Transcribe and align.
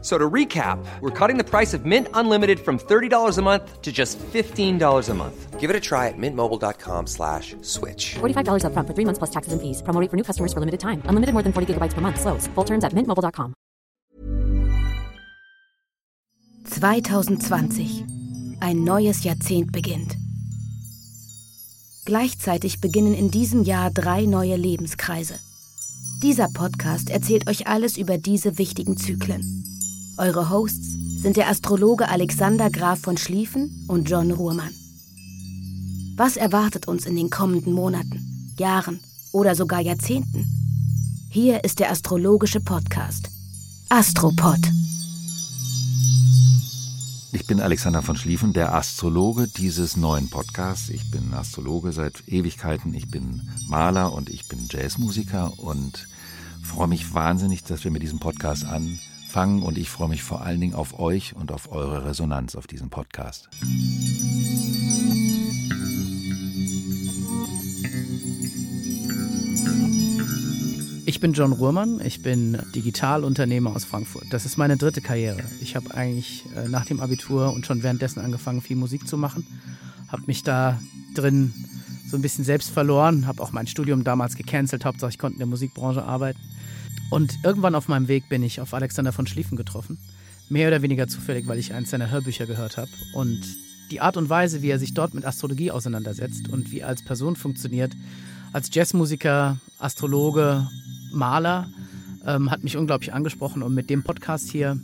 So 0.00 0.16
to 0.16 0.30
recap, 0.30 0.78
we're 1.00 1.10
cutting 1.10 1.38
the 1.38 1.44
price 1.44 1.74
of 1.74 1.84
Mint 1.84 2.06
Unlimited 2.14 2.60
from 2.60 2.78
$30 2.78 3.36
a 3.36 3.42
month 3.42 3.82
to 3.82 3.90
just 3.90 4.16
$15 4.18 5.08
a 5.08 5.14
month. 5.14 5.58
Give 5.58 5.70
it 5.70 5.74
a 5.74 5.80
try 5.80 6.06
at 6.06 6.14
mintmobile.com 6.16 7.08
slash 7.08 7.56
switch. 7.62 8.14
$45 8.20 8.62
upfront 8.62 8.86
for 8.86 8.94
three 8.94 9.04
months 9.04 9.18
plus 9.18 9.30
taxes 9.30 9.52
and 9.52 9.60
fees. 9.60 9.82
Promo 9.82 10.00
rate 10.00 10.08
for 10.08 10.16
new 10.16 10.22
customers 10.22 10.52
for 10.52 10.60
limited 10.60 10.78
time. 10.78 11.02
Unlimited 11.06 11.32
more 11.34 11.42
than 11.42 11.52
40 11.52 11.74
gigabytes 11.74 11.94
per 11.94 12.00
month. 12.00 12.20
Slows. 12.20 12.46
Full 12.54 12.64
terms 12.64 12.84
at 12.84 12.92
mintmobile.com. 12.92 13.54
2020. 16.70 18.04
Ein 18.60 18.84
neues 18.84 19.24
Jahrzehnt 19.24 19.72
beginnt. 19.72 20.16
Gleichzeitig 22.04 22.80
beginnen 22.80 23.14
in 23.14 23.30
diesem 23.30 23.64
Jahr 23.64 23.90
drei 23.90 24.26
neue 24.26 24.56
Lebenskreise. 24.56 25.34
Dieser 26.22 26.48
Podcast 26.48 27.10
erzählt 27.10 27.48
euch 27.48 27.66
alles 27.66 27.96
über 27.96 28.16
diese 28.16 28.58
wichtigen 28.58 28.96
Zyklen. 28.96 29.67
Eure 30.18 30.50
Hosts 30.50 30.96
sind 31.22 31.36
der 31.36 31.48
Astrologe 31.48 32.08
Alexander 32.08 32.70
Graf 32.70 32.98
von 32.98 33.16
Schlieffen 33.16 33.84
und 33.86 34.10
John 34.10 34.32
Ruhrmann. 34.32 34.74
Was 36.16 36.36
erwartet 36.36 36.88
uns 36.88 37.06
in 37.06 37.14
den 37.14 37.30
kommenden 37.30 37.72
Monaten, 37.72 38.52
Jahren 38.58 38.98
oder 39.30 39.54
sogar 39.54 39.78
Jahrzehnten? 39.78 40.44
Hier 41.30 41.62
ist 41.62 41.78
der 41.78 41.92
astrologische 41.92 42.58
Podcast 42.60 43.30
Astropod. 43.90 44.58
Ich 47.30 47.46
bin 47.46 47.60
Alexander 47.60 48.02
von 48.02 48.16
Schlieffen, 48.16 48.52
der 48.52 48.74
Astrologe 48.74 49.46
dieses 49.46 49.96
neuen 49.96 50.28
Podcasts. 50.30 50.88
Ich 50.88 51.12
bin 51.12 51.32
Astrologe 51.32 51.92
seit 51.92 52.26
Ewigkeiten, 52.26 52.92
ich 52.92 53.08
bin 53.08 53.48
Maler 53.68 54.12
und 54.12 54.30
ich 54.30 54.48
bin 54.48 54.66
Jazzmusiker 54.68 55.52
und 55.58 56.08
freue 56.64 56.88
mich 56.88 57.14
wahnsinnig, 57.14 57.62
dass 57.62 57.84
wir 57.84 57.92
mit 57.92 58.02
diesem 58.02 58.18
Podcast 58.18 58.64
an 58.64 58.98
fangen 59.28 59.62
und 59.62 59.78
ich 59.78 59.90
freue 59.90 60.08
mich 60.08 60.22
vor 60.22 60.42
allen 60.42 60.60
Dingen 60.60 60.74
auf 60.74 60.98
euch 60.98 61.36
und 61.36 61.52
auf 61.52 61.70
eure 61.70 62.06
Resonanz 62.06 62.56
auf 62.56 62.66
diesem 62.66 62.88
Podcast. 62.88 63.48
Ich 71.04 71.20
bin 71.20 71.32
John 71.32 71.52
Ruhrmann, 71.52 72.00
ich 72.04 72.22
bin 72.22 72.58
Digitalunternehmer 72.74 73.74
aus 73.74 73.84
Frankfurt. 73.84 74.26
Das 74.30 74.44
ist 74.44 74.56
meine 74.56 74.76
dritte 74.76 75.00
Karriere. 75.00 75.42
Ich 75.60 75.74
habe 75.74 75.94
eigentlich 75.94 76.44
äh, 76.54 76.68
nach 76.68 76.84
dem 76.84 77.00
Abitur 77.00 77.52
und 77.52 77.66
schon 77.66 77.82
währenddessen 77.82 78.20
angefangen, 78.20 78.60
viel 78.60 78.76
Musik 78.76 79.08
zu 79.08 79.16
machen. 79.16 79.46
Habe 80.08 80.22
mich 80.26 80.42
da 80.42 80.80
drin 81.14 81.54
so 82.08 82.16
ein 82.16 82.22
bisschen 82.22 82.44
selbst 82.44 82.70
verloren, 82.70 83.26
habe 83.26 83.42
auch 83.42 83.52
mein 83.52 83.66
Studium 83.66 84.04
damals 84.04 84.36
gecancelt, 84.36 84.84
Hauptsache 84.84 85.10
ich 85.10 85.18
konnte 85.18 85.34
in 85.34 85.38
der 85.38 85.46
Musikbranche 85.46 86.02
arbeiten. 86.02 86.40
Und 87.10 87.38
irgendwann 87.42 87.74
auf 87.74 87.88
meinem 87.88 88.08
Weg 88.08 88.28
bin 88.28 88.42
ich 88.42 88.60
auf 88.60 88.74
Alexander 88.74 89.12
von 89.12 89.26
Schlieffen 89.26 89.56
getroffen. 89.56 89.98
Mehr 90.48 90.68
oder 90.68 90.82
weniger 90.82 91.08
zufällig, 91.08 91.46
weil 91.46 91.58
ich 91.58 91.74
eins 91.74 91.90
seiner 91.90 92.10
Hörbücher 92.10 92.46
gehört 92.46 92.76
habe. 92.76 92.90
Und 93.12 93.40
die 93.90 94.00
Art 94.00 94.16
und 94.16 94.28
Weise, 94.28 94.62
wie 94.62 94.70
er 94.70 94.78
sich 94.78 94.94
dort 94.94 95.14
mit 95.14 95.24
Astrologie 95.24 95.70
auseinandersetzt 95.70 96.48
und 96.48 96.70
wie 96.70 96.80
er 96.80 96.88
als 96.88 97.04
Person 97.04 97.36
funktioniert, 97.36 97.92
als 98.52 98.70
Jazzmusiker, 98.72 99.58
Astrologe, 99.78 100.68
Maler, 101.12 101.68
ähm, 102.26 102.50
hat 102.50 102.64
mich 102.64 102.76
unglaublich 102.76 103.12
angesprochen. 103.12 103.62
Und 103.62 103.74
mit 103.74 103.90
dem 103.90 104.02
Podcast 104.02 104.50
hier 104.50 104.78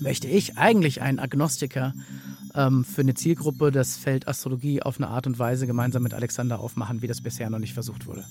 möchte 0.00 0.28
ich 0.28 0.56
eigentlich 0.56 1.02
einen 1.02 1.18
Agnostiker 1.18 1.94
ähm, 2.54 2.84
für 2.84 3.02
eine 3.02 3.14
Zielgruppe 3.14 3.70
das 3.70 3.96
Feld 3.96 4.28
Astrologie 4.28 4.82
auf 4.82 4.98
eine 4.98 5.08
Art 5.08 5.26
und 5.26 5.38
Weise 5.38 5.66
gemeinsam 5.66 6.02
mit 6.02 6.14
Alexander 6.14 6.60
aufmachen, 6.60 7.02
wie 7.02 7.06
das 7.06 7.20
bisher 7.20 7.50
noch 7.50 7.58
nicht 7.58 7.74
versucht 7.74 8.06
wurde. 8.06 8.24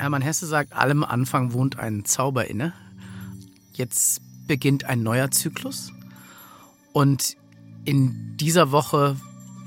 Hermann 0.00 0.22
Hesse 0.22 0.46
sagt, 0.46 0.72
allem 0.72 1.04
Anfang 1.04 1.52
wohnt 1.52 1.78
ein 1.78 2.04
Zauber 2.04 2.48
inne. 2.48 2.72
Jetzt 3.72 4.22
beginnt 4.46 4.84
ein 4.84 5.02
neuer 5.02 5.30
Zyklus. 5.30 5.92
Und 6.92 7.36
in 7.84 8.36
dieser 8.36 8.72
Woche 8.72 9.16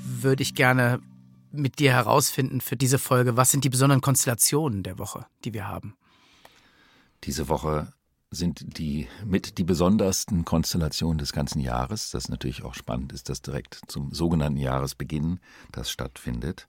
würde 0.03 0.43
ich 0.43 0.55
gerne 0.55 0.99
mit 1.51 1.79
dir 1.79 1.91
herausfinden 1.91 2.61
für 2.61 2.75
diese 2.75 2.99
Folge, 2.99 3.37
was 3.37 3.51
sind 3.51 3.63
die 3.63 3.69
besonderen 3.69 4.01
Konstellationen 4.01 4.83
der 4.83 4.97
Woche, 4.97 5.25
die 5.45 5.53
wir 5.53 5.67
haben. 5.67 5.95
Diese 7.23 7.47
Woche 7.47 7.93
sind 8.31 8.77
die 8.77 9.07
mit 9.23 9.57
die 9.57 9.63
besondersten 9.63 10.43
Konstellationen 10.43 11.19
des 11.19 11.31
ganzen 11.31 11.59
Jahres. 11.59 12.09
Das 12.09 12.27
natürlich 12.27 12.63
auch 12.63 12.73
spannend 12.73 13.13
ist, 13.13 13.29
dass 13.29 13.41
direkt 13.41 13.79
zum 13.87 14.11
sogenannten 14.11 14.57
Jahresbeginn 14.57 15.39
das 15.71 15.91
stattfindet. 15.91 16.67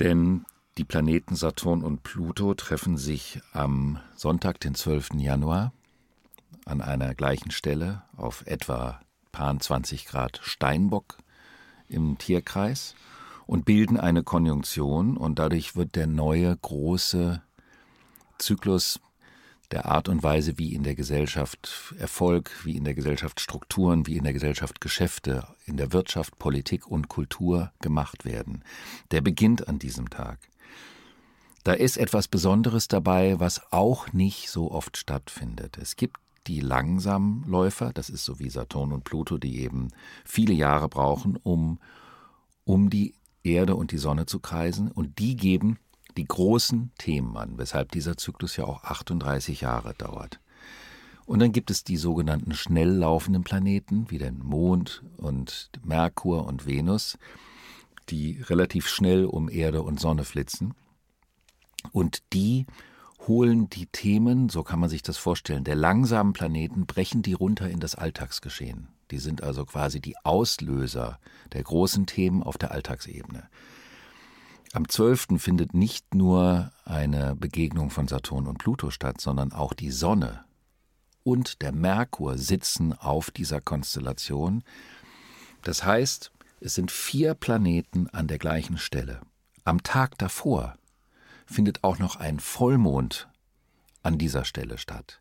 Denn 0.00 0.44
die 0.78 0.84
Planeten 0.84 1.36
Saturn 1.36 1.82
und 1.82 2.02
Pluto 2.02 2.54
treffen 2.54 2.96
sich 2.96 3.40
am 3.52 4.00
Sonntag, 4.16 4.58
den 4.60 4.74
12. 4.74 5.10
Januar, 5.16 5.72
an 6.64 6.80
einer 6.80 7.14
gleichen 7.14 7.50
Stelle 7.50 8.02
auf 8.16 8.46
etwa 8.46 9.00
paar 9.32 9.58
20 9.58 10.06
Grad 10.06 10.40
Steinbock 10.42 11.18
im 11.88 12.16
Tierkreis 12.18 12.94
und 13.46 13.64
bilden 13.64 13.98
eine 13.98 14.22
Konjunktion 14.22 15.16
und 15.16 15.38
dadurch 15.38 15.76
wird 15.76 15.96
der 15.96 16.06
neue 16.06 16.56
große 16.56 17.42
Zyklus 18.38 19.00
der 19.72 19.86
Art 19.86 20.08
und 20.08 20.22
Weise, 20.22 20.58
wie 20.58 20.74
in 20.74 20.82
der 20.82 20.94
Gesellschaft 20.94 21.94
Erfolg, 21.98 22.50
wie 22.64 22.76
in 22.76 22.84
der 22.84 22.94
Gesellschaft 22.94 23.40
Strukturen, 23.40 24.06
wie 24.06 24.18
in 24.18 24.24
der 24.24 24.34
Gesellschaft 24.34 24.82
Geschäfte, 24.82 25.46
in 25.64 25.78
der 25.78 25.92
Wirtschaft, 25.92 26.38
Politik 26.38 26.86
und 26.86 27.08
Kultur 27.08 27.72
gemacht 27.80 28.26
werden. 28.26 28.64
Der 29.10 29.22
beginnt 29.22 29.68
an 29.68 29.78
diesem 29.78 30.10
Tag. 30.10 30.38
Da 31.64 31.72
ist 31.74 31.96
etwas 31.96 32.28
Besonderes 32.28 32.88
dabei, 32.88 33.38
was 33.38 33.72
auch 33.72 34.12
nicht 34.12 34.50
so 34.50 34.70
oft 34.70 34.96
stattfindet. 34.96 35.78
Es 35.78 35.96
gibt 35.96 36.16
die 36.48 36.60
Langsamläufer, 36.60 37.92
das 37.92 38.10
ist 38.10 38.24
so 38.24 38.40
wie 38.40 38.50
Saturn 38.50 38.92
und 38.92 39.04
Pluto, 39.04 39.38
die 39.38 39.60
eben 39.60 39.88
viele 40.24 40.54
Jahre 40.54 40.88
brauchen, 40.88 41.36
um 41.36 41.78
um 42.64 42.90
die 42.90 43.14
Erde 43.42 43.74
und 43.74 43.90
die 43.90 43.98
Sonne 43.98 44.26
zu 44.26 44.38
kreisen, 44.38 44.90
und 44.90 45.18
die 45.18 45.36
geben 45.36 45.78
die 46.16 46.24
großen 46.24 46.92
Themen 46.98 47.36
an, 47.36 47.58
weshalb 47.58 47.90
dieser 47.92 48.16
Zyklus 48.16 48.56
ja 48.56 48.64
auch 48.64 48.84
38 48.84 49.62
Jahre 49.62 49.94
dauert. 49.94 50.40
Und 51.24 51.38
dann 51.38 51.52
gibt 51.52 51.70
es 51.70 51.84
die 51.84 51.96
sogenannten 51.96 52.54
schnell 52.54 52.90
laufenden 52.90 53.44
Planeten, 53.44 54.10
wie 54.10 54.18
den 54.18 54.38
Mond 54.40 55.02
und 55.16 55.70
Merkur 55.82 56.46
und 56.46 56.66
Venus, 56.66 57.18
die 58.10 58.40
relativ 58.42 58.88
schnell 58.88 59.24
um 59.24 59.48
Erde 59.48 59.82
und 59.82 60.00
Sonne 60.00 60.24
flitzen. 60.24 60.74
Und 61.90 62.22
die 62.32 62.66
holen 63.26 63.68
die 63.68 63.86
Themen, 63.86 64.48
so 64.48 64.62
kann 64.62 64.80
man 64.80 64.88
sich 64.88 65.02
das 65.02 65.16
vorstellen, 65.16 65.64
der 65.64 65.74
langsamen 65.74 66.32
Planeten, 66.32 66.86
brechen 66.86 67.22
die 67.22 67.34
runter 67.34 67.68
in 67.68 67.80
das 67.80 67.94
Alltagsgeschehen. 67.94 68.88
Die 69.10 69.18
sind 69.18 69.42
also 69.42 69.64
quasi 69.64 70.00
die 70.00 70.16
Auslöser 70.24 71.18
der 71.52 71.62
großen 71.62 72.06
Themen 72.06 72.42
auf 72.42 72.58
der 72.58 72.72
Alltagsebene. 72.72 73.48
Am 74.72 74.88
12. 74.88 75.38
findet 75.38 75.74
nicht 75.74 76.14
nur 76.14 76.72
eine 76.84 77.36
Begegnung 77.36 77.90
von 77.90 78.08
Saturn 78.08 78.46
und 78.46 78.58
Pluto 78.58 78.90
statt, 78.90 79.20
sondern 79.20 79.52
auch 79.52 79.74
die 79.74 79.90
Sonne 79.90 80.44
und 81.24 81.62
der 81.62 81.72
Merkur 81.72 82.38
sitzen 82.38 82.92
auf 82.92 83.30
dieser 83.30 83.60
Konstellation. 83.60 84.64
Das 85.62 85.84
heißt, 85.84 86.32
es 86.60 86.74
sind 86.74 86.90
vier 86.90 87.34
Planeten 87.34 88.08
an 88.08 88.28
der 88.28 88.38
gleichen 88.38 88.78
Stelle. 88.78 89.20
Am 89.64 89.82
Tag 89.82 90.18
davor 90.18 90.76
findet 91.52 91.84
auch 91.84 91.98
noch 91.98 92.16
ein 92.16 92.40
Vollmond 92.40 93.28
an 94.02 94.18
dieser 94.18 94.44
Stelle 94.44 94.78
statt. 94.78 95.20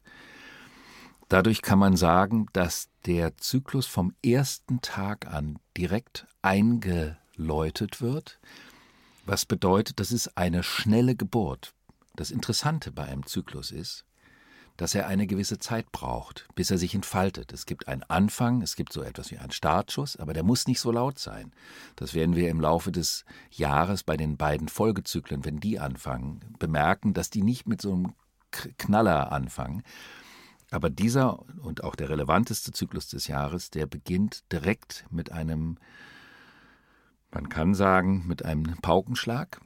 Dadurch 1.30 1.62
kann 1.62 1.80
man 1.80 1.96
sagen, 1.96 2.48
dass 2.52 2.90
der 3.06 3.38
Zyklus 3.38 3.88
vom 3.88 4.14
ersten 4.24 4.82
Tag 4.82 5.28
an 5.28 5.60
direkt 5.78 6.28
eingeläutet 6.42 8.02
wird, 8.02 8.40
was 9.26 9.46
bedeutet, 9.46 10.00
das 10.00 10.12
ist 10.12 10.38
eine 10.38 10.64
schnelle 10.64 11.16
Geburt. 11.16 11.74
Das 12.16 12.32
Interessante 12.32 12.92
bei 12.92 13.04
einem 13.04 13.26
Zyklus 13.26 13.72
ist, 13.72 14.04
dass 14.82 14.96
er 14.96 15.06
eine 15.06 15.28
gewisse 15.28 15.60
Zeit 15.60 15.92
braucht, 15.92 16.48
bis 16.56 16.72
er 16.72 16.80
sich 16.80 16.96
entfaltet. 16.96 17.54
Es 17.54 17.68
gibt 17.68 17.88
einen 17.88 18.02
Anfang, 18.02 18.64
es 18.64 18.76
gibt 18.76 18.92
so 18.92 19.04
etwas 19.04 19.30
wie 19.30 19.38
einen 19.38 19.52
Startschuss, 19.52 20.16
aber 20.16 20.34
der 20.34 20.42
muss 20.42 20.66
nicht 20.66 20.80
so 20.80 20.92
laut 20.92 21.20
sein. 21.20 21.52
Das 21.96 22.16
werden 22.16 22.36
wir 22.36 22.50
im 22.50 22.60
Laufe 22.60 22.92
des 22.92 23.24
Jahres 23.52 24.02
bei 24.02 24.18
den 24.18 24.38
beiden 24.38 24.70
Folgezyklen, 24.70 25.46
wenn 25.46 25.60
die 25.60 25.80
anfangen, 25.80 26.56
bemerken, 26.58 27.14
dass 27.14 27.30
die 27.30 27.44
nicht 27.44 27.68
mit 27.68 27.80
so 27.80 27.94
einem 27.94 28.16
Knaller 28.50 29.32
anfangen. 29.32 29.84
Aber 30.72 30.90
dieser 30.90 31.38
und 31.62 31.84
auch 31.84 31.96
der 31.96 32.10
relevanteste 32.10 32.72
Zyklus 32.72 33.08
des 33.08 33.28
Jahres, 33.28 33.70
der 33.70 33.86
beginnt 33.86 34.52
direkt 34.52 35.06
mit 35.12 35.32
einem, 35.32 35.78
man 37.30 37.50
kann 37.50 37.76
sagen, 37.76 38.26
mit 38.26 38.44
einem 38.44 38.78
Paukenschlag. 38.82 39.62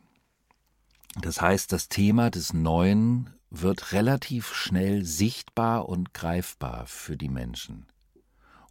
Das 1.22 1.40
heißt, 1.40 1.72
das 1.72 1.88
Thema 1.88 2.30
des 2.30 2.52
neuen 2.52 3.30
wird 3.50 3.92
relativ 3.92 4.54
schnell 4.54 5.06
sichtbar 5.06 5.88
und 5.88 6.14
greifbar 6.14 6.88
für 6.88 7.18
die 7.18 7.30
Menschen. 7.30 7.86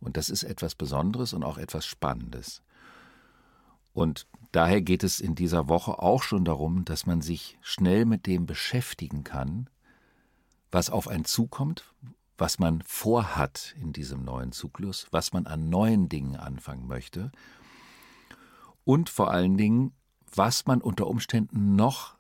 Und 0.01 0.17
das 0.17 0.29
ist 0.29 0.43
etwas 0.43 0.75
Besonderes 0.75 1.33
und 1.33 1.45
auch 1.45 1.59
etwas 1.59 1.87
Spannendes. 1.87 2.63
Und 3.93 4.27
daher 4.53 4.83
geht 4.83 5.05
es 5.05 5.21
in 5.21 5.35
dieser 5.35 5.69
Woche 5.69 6.01
auch 6.01 6.23
schon 6.23 6.45
darum, 6.45 6.85
dass 6.85 7.07
man 7.07 7.23
sich 7.23 7.59
schnell 7.63 8.05
mit 8.05 8.27
dem 8.27 8.45
beschäftigen 8.45 9.25
kann, 9.25 9.71
was 10.71 10.91
auf 10.91 11.09
einen 11.09 11.25
zukommt, 11.25 11.95
was 12.37 12.59
man 12.59 12.83
vorhat 12.83 13.75
in 13.81 13.93
diesem 13.93 14.25
neuen 14.25 14.53
Zyklus, 14.53 15.07
was 15.13 15.33
man 15.33 15.47
an 15.47 15.71
neuen 15.71 16.09
Dingen 16.09 16.37
anfangen 16.37 16.89
möchte 16.89 17.31
und 18.85 19.09
vor 19.09 19.31
allen 19.31 19.57
Dingen, 19.57 19.93
was 20.35 20.67
man 20.67 20.81
unter 20.81 21.07
Umständen 21.07 21.77
noch 21.77 22.17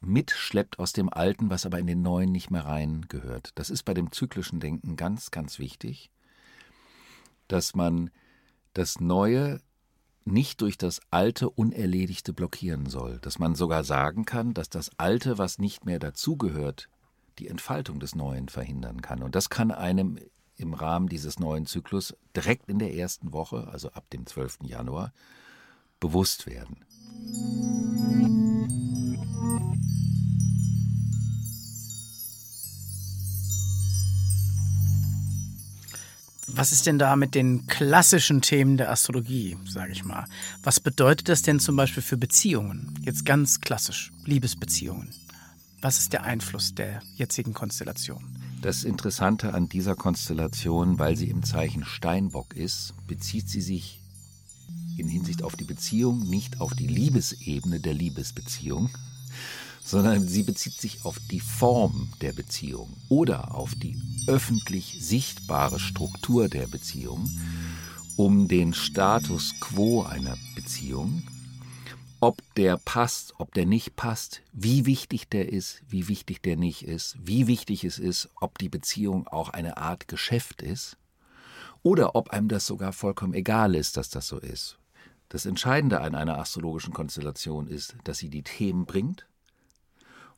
mitschleppt 0.00 0.78
aus 0.78 0.92
dem 0.92 1.12
Alten, 1.12 1.50
was 1.50 1.66
aber 1.66 1.78
in 1.78 1.86
den 1.86 2.02
Neuen 2.02 2.30
nicht 2.30 2.50
mehr 2.50 2.64
reingehört. 2.64 3.52
Das 3.56 3.70
ist 3.70 3.82
bei 3.84 3.94
dem 3.94 4.12
zyklischen 4.12 4.60
Denken 4.60 4.96
ganz, 4.96 5.30
ganz 5.30 5.58
wichtig, 5.58 6.10
dass 7.48 7.74
man 7.74 8.10
das 8.74 9.00
Neue 9.00 9.60
nicht 10.24 10.60
durch 10.60 10.78
das 10.78 11.00
Alte 11.10 11.48
Unerledigte 11.50 12.32
blockieren 12.32 12.86
soll, 12.86 13.18
dass 13.20 13.38
man 13.38 13.54
sogar 13.54 13.82
sagen 13.82 14.24
kann, 14.24 14.54
dass 14.54 14.68
das 14.68 14.90
Alte, 14.98 15.38
was 15.38 15.58
nicht 15.58 15.86
mehr 15.86 15.98
dazugehört, 15.98 16.88
die 17.38 17.48
Entfaltung 17.48 17.98
des 17.98 18.14
Neuen 18.14 18.48
verhindern 18.48 19.00
kann. 19.00 19.22
Und 19.22 19.34
das 19.34 19.48
kann 19.48 19.70
einem 19.70 20.18
im 20.56 20.74
Rahmen 20.74 21.08
dieses 21.08 21.38
neuen 21.38 21.66
Zyklus 21.66 22.14
direkt 22.36 22.68
in 22.68 22.78
der 22.78 22.94
ersten 22.94 23.32
Woche, 23.32 23.68
also 23.68 23.90
ab 23.92 24.10
dem 24.10 24.26
12. 24.26 24.58
Januar, 24.64 25.12
bewusst 26.00 26.46
werden. 26.46 26.84
Was 36.58 36.72
ist 36.72 36.86
denn 36.86 36.98
da 36.98 37.14
mit 37.14 37.36
den 37.36 37.68
klassischen 37.68 38.42
Themen 38.42 38.78
der 38.78 38.90
Astrologie, 38.90 39.56
sage 39.64 39.92
ich 39.92 40.04
mal? 40.04 40.26
Was 40.64 40.80
bedeutet 40.80 41.28
das 41.28 41.42
denn 41.42 41.60
zum 41.60 41.76
Beispiel 41.76 42.02
für 42.02 42.16
Beziehungen? 42.16 42.98
Jetzt 43.00 43.24
ganz 43.24 43.60
klassisch, 43.60 44.10
Liebesbeziehungen. 44.24 45.14
Was 45.82 46.00
ist 46.00 46.12
der 46.12 46.24
Einfluss 46.24 46.74
der 46.74 47.00
jetzigen 47.14 47.54
Konstellation? 47.54 48.24
Das 48.60 48.82
Interessante 48.82 49.54
an 49.54 49.68
dieser 49.68 49.94
Konstellation, 49.94 50.98
weil 50.98 51.16
sie 51.16 51.30
im 51.30 51.44
Zeichen 51.44 51.84
Steinbock 51.84 52.56
ist, 52.56 52.92
bezieht 53.06 53.48
sie 53.48 53.60
sich 53.60 54.02
in 54.96 55.06
Hinsicht 55.06 55.44
auf 55.44 55.54
die 55.54 55.62
Beziehung 55.62 56.28
nicht 56.28 56.60
auf 56.60 56.74
die 56.74 56.88
Liebesebene 56.88 57.78
der 57.78 57.94
Liebesbeziehung, 57.94 58.90
sondern 59.88 60.28
sie 60.28 60.42
bezieht 60.42 60.74
sich 60.74 61.06
auf 61.06 61.18
die 61.30 61.40
Form 61.40 62.12
der 62.20 62.34
Beziehung 62.34 62.94
oder 63.08 63.54
auf 63.54 63.74
die 63.74 63.96
öffentlich 64.26 64.98
sichtbare 65.00 65.78
Struktur 65.80 66.50
der 66.50 66.66
Beziehung, 66.66 67.30
um 68.14 68.48
den 68.48 68.74
Status 68.74 69.54
quo 69.60 70.02
einer 70.02 70.36
Beziehung, 70.54 71.22
ob 72.20 72.42
der 72.56 72.76
passt, 72.76 73.32
ob 73.38 73.54
der 73.54 73.64
nicht 73.64 73.96
passt, 73.96 74.42
wie 74.52 74.84
wichtig 74.84 75.26
der 75.30 75.50
ist, 75.50 75.80
wie 75.88 76.06
wichtig 76.08 76.42
der 76.42 76.58
nicht 76.58 76.82
ist, 76.82 77.16
wie 77.24 77.46
wichtig 77.46 77.82
es 77.84 77.98
ist, 77.98 78.28
ob 78.42 78.58
die 78.58 78.68
Beziehung 78.68 79.26
auch 79.26 79.48
eine 79.48 79.78
Art 79.78 80.06
Geschäft 80.06 80.60
ist 80.60 80.98
oder 81.82 82.14
ob 82.14 82.28
einem 82.28 82.48
das 82.48 82.66
sogar 82.66 82.92
vollkommen 82.92 83.32
egal 83.32 83.74
ist, 83.74 83.96
dass 83.96 84.10
das 84.10 84.28
so 84.28 84.38
ist. 84.38 84.76
Das 85.30 85.46
Entscheidende 85.46 86.02
an 86.02 86.14
einer 86.14 86.38
astrologischen 86.38 86.92
Konstellation 86.92 87.68
ist, 87.68 87.96
dass 88.04 88.18
sie 88.18 88.28
die 88.28 88.42
Themen 88.42 88.84
bringt, 88.84 89.26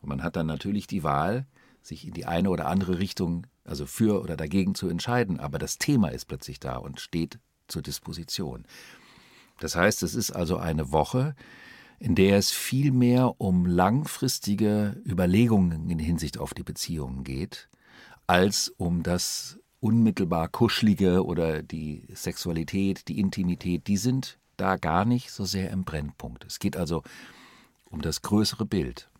und 0.00 0.08
man 0.08 0.22
hat 0.22 0.36
dann 0.36 0.46
natürlich 0.46 0.86
die 0.86 1.02
Wahl, 1.02 1.46
sich 1.82 2.06
in 2.06 2.12
die 2.12 2.26
eine 2.26 2.50
oder 2.50 2.66
andere 2.66 2.98
Richtung, 2.98 3.46
also 3.64 3.86
für 3.86 4.22
oder 4.22 4.36
dagegen 4.36 4.74
zu 4.74 4.88
entscheiden. 4.88 5.40
Aber 5.40 5.58
das 5.58 5.78
Thema 5.78 6.08
ist 6.08 6.26
plötzlich 6.26 6.60
da 6.60 6.76
und 6.76 7.00
steht 7.00 7.38
zur 7.68 7.82
Disposition. 7.82 8.64
Das 9.60 9.76
heißt, 9.76 10.02
es 10.02 10.14
ist 10.14 10.30
also 10.30 10.56
eine 10.56 10.92
Woche, 10.92 11.34
in 11.98 12.14
der 12.14 12.38
es 12.38 12.50
viel 12.50 12.92
mehr 12.92 13.40
um 13.40 13.66
langfristige 13.66 15.00
Überlegungen 15.06 15.90
in 15.90 15.98
Hinsicht 15.98 16.38
auf 16.38 16.54
die 16.54 16.62
Beziehungen 16.62 17.24
geht, 17.24 17.68
als 18.26 18.68
um 18.76 19.02
das 19.02 19.58
unmittelbar 19.80 20.48
Kuschelige 20.48 21.24
oder 21.24 21.62
die 21.62 22.06
Sexualität, 22.12 23.08
die 23.08 23.18
Intimität, 23.18 23.86
die 23.86 23.96
sind 23.96 24.38
da 24.56 24.76
gar 24.76 25.04
nicht 25.04 25.30
so 25.30 25.44
sehr 25.44 25.70
im 25.70 25.84
Brennpunkt. 25.84 26.44
Es 26.44 26.58
geht 26.58 26.76
also 26.76 27.02
um 27.90 28.02
das 28.02 28.22
größere 28.22 28.66
Bild. 28.66 29.10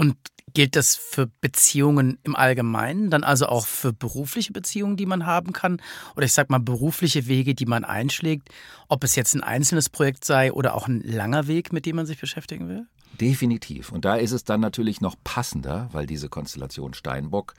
Und 0.00 0.16
gilt 0.54 0.76
das 0.76 0.96
für 0.96 1.26
Beziehungen 1.26 2.18
im 2.22 2.34
Allgemeinen, 2.34 3.10
dann 3.10 3.22
also 3.22 3.44
auch 3.44 3.66
für 3.66 3.92
berufliche 3.92 4.50
Beziehungen, 4.50 4.96
die 4.96 5.04
man 5.04 5.26
haben 5.26 5.52
kann? 5.52 5.82
Oder 6.16 6.24
ich 6.24 6.32
sag 6.32 6.48
mal 6.48 6.58
berufliche 6.58 7.26
Wege, 7.26 7.54
die 7.54 7.66
man 7.66 7.84
einschlägt, 7.84 8.48
ob 8.88 9.04
es 9.04 9.14
jetzt 9.14 9.34
ein 9.34 9.42
einzelnes 9.42 9.90
Projekt 9.90 10.24
sei 10.24 10.54
oder 10.54 10.74
auch 10.74 10.88
ein 10.88 11.02
langer 11.02 11.48
Weg, 11.48 11.74
mit 11.74 11.84
dem 11.84 11.96
man 11.96 12.06
sich 12.06 12.18
beschäftigen 12.18 12.66
will? 12.66 12.86
Definitiv. 13.20 13.92
Und 13.92 14.06
da 14.06 14.16
ist 14.16 14.32
es 14.32 14.42
dann 14.42 14.62
natürlich 14.62 15.02
noch 15.02 15.16
passender, 15.22 15.90
weil 15.92 16.06
diese 16.06 16.30
Konstellation 16.30 16.94
Steinbock 16.94 17.52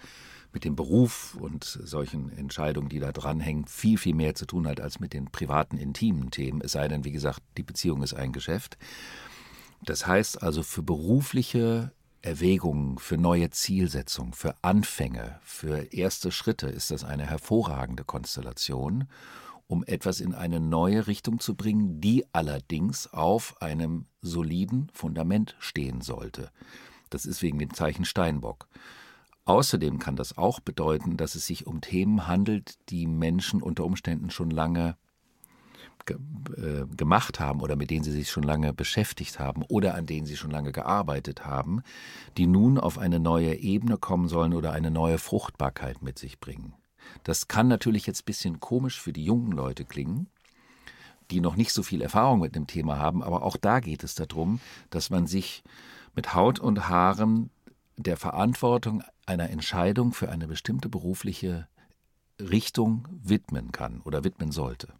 mit 0.52 0.66
dem 0.66 0.76
Beruf 0.76 1.38
und 1.40 1.64
solchen 1.64 2.36
Entscheidungen, 2.36 2.90
die 2.90 3.00
da 3.00 3.12
dranhängen, 3.12 3.68
viel, 3.68 4.00
viel 4.00 4.16
mehr 4.16 4.34
zu 4.34 4.48
tun 4.48 4.68
hat 4.68 4.82
als 4.82 5.00
mit 5.00 5.14
den 5.14 5.26
privaten, 5.26 5.78
intimen 5.78 6.32
Themen. 6.32 6.62
Es 6.62 6.72
sei 6.72 6.88
denn, 6.88 7.06
wie 7.06 7.12
gesagt, 7.12 7.44
die 7.58 7.64
Beziehung 7.64 8.02
ist 8.02 8.16
ein 8.16 8.32
Geschäft. 8.32 8.80
Das 9.84 10.08
heißt 10.08 10.42
also, 10.42 10.64
für 10.64 10.84
berufliche 10.84 11.92
Erwägungen, 12.22 12.98
für 13.00 13.18
neue 13.18 13.50
Zielsetzungen, 13.50 14.34
für 14.34 14.56
Anfänge, 14.62 15.40
für 15.44 15.92
erste 15.94 16.32
Schritte 16.32 16.68
ist 16.68 16.92
das 16.92 17.04
eine 17.04 17.26
hervorragende 17.26 18.04
Konstellation, 18.04 19.08
um 19.68 19.84
etwas 19.86 20.20
in 20.20 20.34
eine 20.34 20.60
neue 20.60 21.08
Richtung 21.08 21.40
zu 21.40 21.56
bringen, 21.56 22.02
die 22.02 22.26
allerdings 22.34 23.12
auf 23.12 23.62
einem 23.62 24.06
soliden 24.22 24.90
Fundament 24.94 25.56
stehen 25.60 26.02
sollte. 26.02 26.52
Das 27.10 27.26
ist 27.26 27.42
wegen 27.42 27.58
dem 27.58 27.74
Zeichen 27.74 28.06
Steinbock. 28.06 28.68
Außerdem 29.46 29.98
kann 29.98 30.16
das 30.16 30.38
auch 30.38 30.60
bedeuten, 30.60 31.18
dass 31.18 31.36
es 31.36 31.48
sich 31.48 31.66
um 31.66 31.82
Themen 31.82 32.28
handelt, 32.28 32.78
die 32.90 33.08
Menschen 33.08 33.62
unter 33.62 33.84
Umständen 33.84 34.30
schon 34.30 34.52
lange 34.52 34.96
äh, 36.10 36.86
gemacht 36.96 37.40
haben 37.40 37.62
oder 37.62 37.76
mit 37.76 37.90
denen 37.90 38.04
sie 38.04 38.12
sich 38.12 38.30
schon 38.30 38.44
lange 38.44 38.74
beschäftigt 38.74 39.40
haben 39.40 39.64
oder 39.64 39.96
an 39.96 40.06
denen 40.06 40.26
sie 40.26 40.36
schon 40.36 40.52
lange 40.52 40.72
gearbeitet 40.72 41.46
haben, 41.46 41.82
die 42.38 42.48
nun 42.48 42.78
auf 42.78 42.98
eine 42.98 43.20
neue 43.20 43.56
Ebene 43.56 43.98
kommen 43.98 44.28
sollen 44.28 44.54
oder 44.54 44.72
eine 44.72 44.92
neue 44.92 45.18
Fruchtbarkeit 45.18 46.02
mit 46.02 46.18
sich 46.18 46.40
bringen. 46.40 46.74
Das 47.24 47.48
kann 47.48 47.68
natürlich 47.68 48.06
jetzt 48.08 48.22
ein 48.22 48.26
bisschen 48.26 48.60
komisch 48.60 49.00
für 49.00 49.14
die 49.14 49.26
jungen 49.26 49.52
Leute 49.52 49.86
klingen, 49.86 50.28
die 51.30 51.42
noch 51.42 51.56
nicht 51.56 51.74
so 51.74 51.84
viel 51.84 52.02
Erfahrung 52.02 52.40
mit 52.40 52.56
dem 52.56 52.68
Thema 52.68 52.98
haben, 52.98 53.24
aber 53.24 53.44
auch 53.44 53.58
da 53.58 53.80
geht 53.80 54.04
es 54.04 54.16
darum, 54.16 54.60
dass 54.90 55.10
man 55.10 55.28
sich 55.28 55.64
mit 56.16 56.34
Haut 56.34 56.60
und 56.60 56.90
Haaren 56.90 57.50
der 57.98 58.18
Verantwortung 58.18 59.04
einer 59.26 59.50
Entscheidung 59.50 60.14
für 60.14 60.30
eine 60.30 60.48
bestimmte 60.48 60.90
berufliche 60.90 61.68
Richtung 62.40 63.08
widmen 63.12 63.72
kann 63.72 64.02
oder 64.02 64.24
widmen 64.24 64.52
sollte 64.52 64.94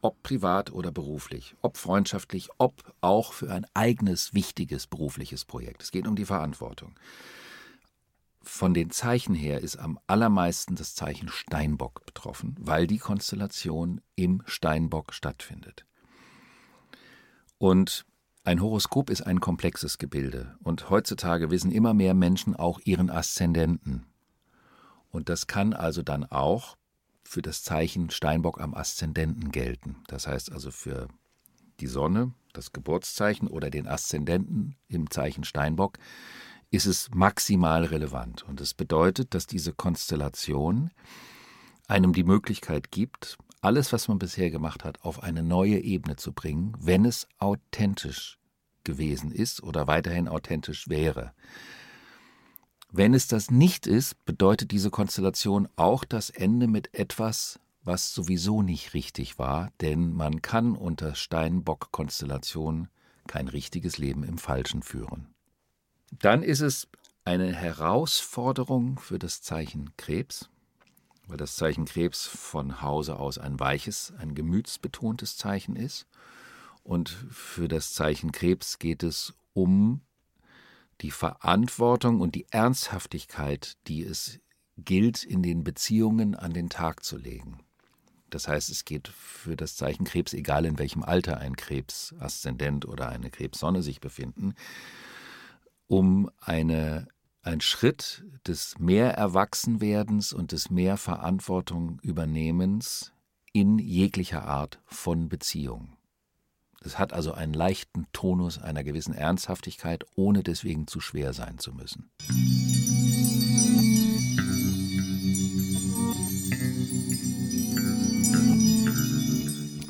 ob 0.00 0.22
privat 0.22 0.72
oder 0.72 0.90
beruflich, 0.90 1.56
ob 1.62 1.76
freundschaftlich, 1.76 2.48
ob 2.58 2.94
auch 3.00 3.32
für 3.32 3.52
ein 3.52 3.66
eigenes 3.74 4.34
wichtiges 4.34 4.86
berufliches 4.86 5.44
Projekt. 5.44 5.82
Es 5.82 5.90
geht 5.90 6.06
um 6.06 6.16
die 6.16 6.24
Verantwortung. 6.24 6.98
Von 8.42 8.72
den 8.72 8.90
Zeichen 8.90 9.34
her 9.34 9.60
ist 9.60 9.76
am 9.76 9.98
allermeisten 10.06 10.74
das 10.74 10.94
Zeichen 10.94 11.28
Steinbock 11.28 12.06
betroffen, 12.06 12.56
weil 12.58 12.86
die 12.86 12.98
Konstellation 12.98 14.00
im 14.14 14.42
Steinbock 14.46 15.12
stattfindet. 15.12 15.84
Und 17.58 18.06
ein 18.44 18.62
Horoskop 18.62 19.10
ist 19.10 19.22
ein 19.22 19.40
komplexes 19.40 19.98
Gebilde 19.98 20.56
und 20.62 20.88
heutzutage 20.88 21.50
wissen 21.50 21.70
immer 21.70 21.92
mehr 21.92 22.14
Menschen 22.14 22.56
auch 22.56 22.80
ihren 22.84 23.10
Aszendenten. 23.10 24.06
Und 25.10 25.28
das 25.28 25.46
kann 25.46 25.74
also 25.74 26.02
dann 26.02 26.24
auch 26.24 26.78
für 27.28 27.42
das 27.42 27.62
Zeichen 27.62 28.08
Steinbock 28.08 28.58
am 28.60 28.74
Aszendenten 28.74 29.52
gelten. 29.52 29.96
Das 30.06 30.26
heißt 30.26 30.50
also 30.50 30.70
für 30.70 31.08
die 31.78 31.86
Sonne, 31.86 32.32
das 32.54 32.72
Geburtszeichen 32.72 33.48
oder 33.48 33.68
den 33.68 33.86
Aszendenten 33.86 34.76
im 34.88 35.10
Zeichen 35.10 35.44
Steinbock 35.44 35.98
ist 36.70 36.86
es 36.86 37.10
maximal 37.12 37.84
relevant. 37.84 38.42
Und 38.42 38.60
es 38.60 38.70
das 38.70 38.74
bedeutet, 38.74 39.34
dass 39.34 39.46
diese 39.46 39.74
Konstellation 39.74 40.90
einem 41.86 42.14
die 42.14 42.24
Möglichkeit 42.24 42.90
gibt, 42.90 43.36
alles, 43.60 43.92
was 43.92 44.08
man 44.08 44.18
bisher 44.18 44.50
gemacht 44.50 44.84
hat, 44.84 45.02
auf 45.02 45.22
eine 45.22 45.42
neue 45.42 45.78
Ebene 45.78 46.16
zu 46.16 46.32
bringen, 46.32 46.74
wenn 46.78 47.04
es 47.04 47.28
authentisch 47.38 48.38
gewesen 48.84 49.32
ist 49.32 49.62
oder 49.62 49.86
weiterhin 49.86 50.28
authentisch 50.28 50.88
wäre. 50.88 51.32
Wenn 52.90 53.12
es 53.12 53.28
das 53.28 53.50
nicht 53.50 53.86
ist, 53.86 54.24
bedeutet 54.24 54.70
diese 54.70 54.90
Konstellation 54.90 55.68
auch 55.76 56.04
das 56.04 56.30
Ende 56.30 56.66
mit 56.68 56.94
etwas, 56.94 57.60
was 57.82 58.14
sowieso 58.14 58.62
nicht 58.62 58.94
richtig 58.94 59.38
war, 59.38 59.70
denn 59.80 60.12
man 60.12 60.42
kann 60.42 60.74
unter 60.74 61.14
Steinbock-Konstellation 61.14 62.88
kein 63.26 63.48
richtiges 63.48 63.98
Leben 63.98 64.24
im 64.24 64.38
Falschen 64.38 64.82
führen. 64.82 65.28
Dann 66.10 66.42
ist 66.42 66.60
es 66.60 66.88
eine 67.24 67.52
Herausforderung 67.54 68.98
für 68.98 69.18
das 69.18 69.42
Zeichen 69.42 69.94
Krebs, 69.98 70.48
weil 71.26 71.36
das 71.36 71.56
Zeichen 71.56 71.84
Krebs 71.84 72.26
von 72.26 72.80
Hause 72.80 73.18
aus 73.18 73.36
ein 73.36 73.60
weiches, 73.60 74.14
ein 74.18 74.34
gemütsbetontes 74.34 75.36
Zeichen 75.36 75.76
ist. 75.76 76.06
Und 76.82 77.10
für 77.30 77.68
das 77.68 77.92
Zeichen 77.92 78.32
Krebs 78.32 78.78
geht 78.78 79.02
es 79.02 79.34
um 79.52 80.00
die 81.00 81.10
Verantwortung 81.10 82.20
und 82.20 82.34
die 82.34 82.46
Ernsthaftigkeit, 82.50 83.76
die 83.86 84.02
es 84.02 84.40
gilt, 84.76 85.24
in 85.24 85.42
den 85.42 85.64
Beziehungen 85.64 86.34
an 86.34 86.52
den 86.52 86.68
Tag 86.68 87.04
zu 87.04 87.16
legen. 87.16 87.60
Das 88.30 88.46
heißt, 88.46 88.70
es 88.70 88.84
geht 88.84 89.08
für 89.08 89.56
das 89.56 89.76
Zeichen 89.76 90.04
Krebs, 90.04 90.34
egal 90.34 90.66
in 90.66 90.78
welchem 90.78 91.02
Alter 91.02 91.38
ein 91.38 91.56
Krebs-Aszendent 91.56 92.86
oder 92.86 93.08
eine 93.08 93.30
Krebssonne 93.30 93.82
sich 93.82 94.00
befinden, 94.00 94.54
um 95.86 96.30
eine, 96.38 97.08
ein 97.42 97.60
Schritt 97.60 98.24
des 98.46 98.78
mehr 98.78 99.14
Erwachsenwerdens 99.14 100.32
und 100.32 100.52
des 100.52 100.68
mehr 100.68 100.98
Verantwortung 100.98 101.98
übernehmens 102.02 103.12
in 103.52 103.78
jeglicher 103.78 104.44
Art 104.44 104.80
von 104.84 105.28
Beziehung. 105.28 105.97
Es 106.84 106.98
hat 106.98 107.12
also 107.12 107.32
einen 107.32 107.54
leichten 107.54 108.06
Tonus 108.12 108.58
einer 108.58 108.84
gewissen 108.84 109.12
Ernsthaftigkeit, 109.14 110.04
ohne 110.14 110.42
deswegen 110.42 110.86
zu 110.86 111.00
schwer 111.00 111.32
sein 111.32 111.58
zu 111.58 111.72
müssen. 111.72 112.10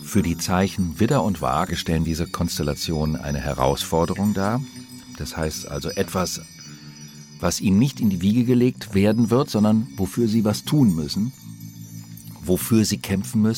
Für 0.05 0.23
die 0.23 0.39
Zeichen 0.39 0.99
Widder 0.99 1.23
und 1.23 1.43
Waage 1.43 1.77
stellen 1.77 2.05
diese 2.05 2.27
Konstellationen 2.27 3.17
eine 3.17 3.41
Herausforderung 3.41 4.33
dar. 4.33 4.63
Das 5.19 5.37
heißt 5.37 5.69
also 5.69 5.91
etwas, 5.91 6.41
was 7.41 7.61
ihnen 7.61 7.79
nicht 7.79 8.01
in 8.01 8.09
die 8.09 8.23
Wiege 8.23 8.45
gelegt 8.45 8.95
werden 8.95 9.29
wird, 9.29 9.51
sondern 9.51 9.87
wofür 9.97 10.27
sie 10.27 10.45
was 10.45 10.65
tun 10.65 10.95
müssen, 10.95 11.33
wofür 12.41 12.87
sie 12.87 12.99
kämpfen 12.99 13.43
müssen. 13.43 13.58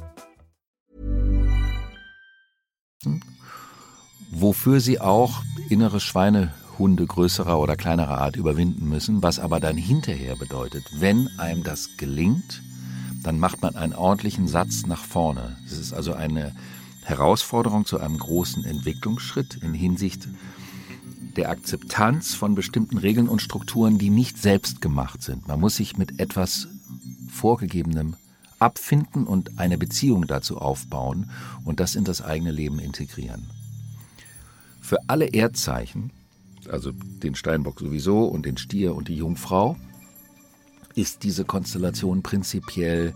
Wofür 4.31 4.79
sie 4.79 5.01
auch 5.01 5.43
innere 5.69 5.99
Schweine 5.99 6.53
Hunde 6.77 7.05
größerer 7.05 7.59
oder 7.59 7.75
kleinerer 7.75 8.17
Art 8.19 8.35
überwinden 8.35 8.87
müssen, 8.87 9.21
was 9.21 9.39
aber 9.39 9.59
dann 9.59 9.77
hinterher 9.77 10.35
bedeutet, 10.35 10.83
wenn 10.99 11.27
einem 11.37 11.63
das 11.63 11.97
gelingt, 11.97 12.61
dann 13.23 13.39
macht 13.39 13.61
man 13.61 13.75
einen 13.75 13.93
ordentlichen 13.93 14.47
Satz 14.47 14.85
nach 14.85 15.03
vorne. 15.03 15.57
Das 15.69 15.77
ist 15.77 15.93
also 15.93 16.13
eine 16.13 16.55
Herausforderung 17.03 17.85
zu 17.85 17.99
einem 17.99 18.17
großen 18.17 18.65
Entwicklungsschritt 18.65 19.55
in 19.61 19.73
Hinsicht 19.73 20.27
der 21.35 21.49
Akzeptanz 21.49 22.33
von 22.33 22.55
bestimmten 22.55 22.97
Regeln 22.97 23.29
und 23.29 23.41
Strukturen, 23.41 23.97
die 23.97 24.09
nicht 24.09 24.37
selbst 24.37 24.81
gemacht 24.81 25.21
sind. 25.21 25.47
Man 25.47 25.59
muss 25.59 25.75
sich 25.75 25.97
mit 25.97 26.19
etwas 26.19 26.67
Vorgegebenem 27.29 28.15
abfinden 28.61 29.25
und 29.25 29.59
eine 29.59 29.77
Beziehung 29.77 30.27
dazu 30.27 30.57
aufbauen 30.57 31.29
und 31.65 31.79
das 31.79 31.95
in 31.95 32.03
das 32.03 32.21
eigene 32.21 32.51
Leben 32.51 32.79
integrieren. 32.79 33.49
Für 34.81 34.97
alle 35.07 35.27
Erdzeichen 35.27 36.11
also 36.69 36.91
den 36.93 37.35
Steinbock 37.35 37.79
sowieso 37.79 38.25
und 38.25 38.45
den 38.45 38.57
Stier 38.57 38.95
und 38.95 39.07
die 39.07 39.15
Jungfrau, 39.15 39.77
ist 40.95 41.23
diese 41.23 41.45
Konstellation 41.45 42.21
prinzipiell 42.21 43.13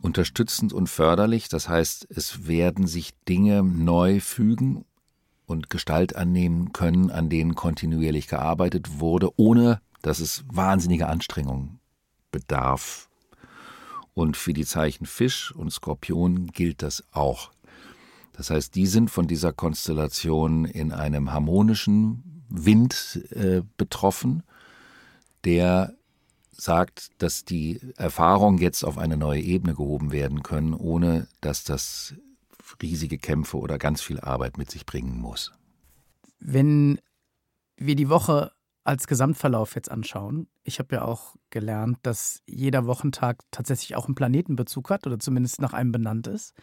unterstützend 0.00 0.72
und 0.72 0.88
förderlich. 0.88 1.48
Das 1.48 1.68
heißt, 1.68 2.06
es 2.10 2.46
werden 2.46 2.86
sich 2.86 3.12
Dinge 3.28 3.62
neu 3.62 4.20
fügen 4.20 4.84
und 5.46 5.68
Gestalt 5.68 6.16
annehmen 6.16 6.72
können, 6.72 7.10
an 7.10 7.28
denen 7.28 7.54
kontinuierlich 7.54 8.26
gearbeitet 8.26 9.00
wurde, 9.00 9.30
ohne 9.36 9.80
dass 10.02 10.20
es 10.20 10.44
wahnsinnige 10.50 11.08
Anstrengungen 11.08 11.78
bedarf. 12.30 13.08
Und 14.16 14.38
für 14.38 14.54
die 14.54 14.64
Zeichen 14.64 15.04
Fisch 15.04 15.52
und 15.52 15.70
Skorpion 15.70 16.46
gilt 16.46 16.80
das 16.80 17.04
auch. 17.12 17.50
Das 18.32 18.48
heißt, 18.48 18.74
die 18.74 18.86
sind 18.86 19.10
von 19.10 19.26
dieser 19.26 19.52
Konstellation 19.52 20.64
in 20.64 20.90
einem 20.90 21.34
harmonischen 21.34 22.42
Wind 22.48 23.20
äh, 23.32 23.60
betroffen, 23.76 24.42
der 25.44 25.92
sagt, 26.50 27.10
dass 27.18 27.44
die 27.44 27.78
Erfahrungen 27.98 28.56
jetzt 28.56 28.84
auf 28.84 28.96
eine 28.96 29.18
neue 29.18 29.42
Ebene 29.42 29.74
gehoben 29.74 30.12
werden 30.12 30.42
können, 30.42 30.72
ohne 30.72 31.28
dass 31.42 31.64
das 31.64 32.14
riesige 32.80 33.18
Kämpfe 33.18 33.58
oder 33.58 33.76
ganz 33.76 34.00
viel 34.00 34.18
Arbeit 34.18 34.56
mit 34.56 34.70
sich 34.70 34.86
bringen 34.86 35.20
muss. 35.20 35.52
Wenn 36.40 37.00
wir 37.76 37.96
die 37.96 38.08
Woche 38.08 38.52
als 38.86 39.06
Gesamtverlauf 39.06 39.74
jetzt 39.74 39.90
anschauen, 39.90 40.48
ich 40.62 40.78
habe 40.78 40.96
ja 40.96 41.02
auch 41.02 41.36
gelernt, 41.50 41.98
dass 42.02 42.42
jeder 42.46 42.86
Wochentag 42.86 43.42
tatsächlich 43.50 43.96
auch 43.96 44.06
einen 44.06 44.14
Planetenbezug 44.14 44.90
hat 44.90 45.06
oder 45.06 45.18
zumindest 45.18 45.60
nach 45.60 45.72
einem 45.72 45.92
benannt 45.92 46.26
ist. 46.26 46.54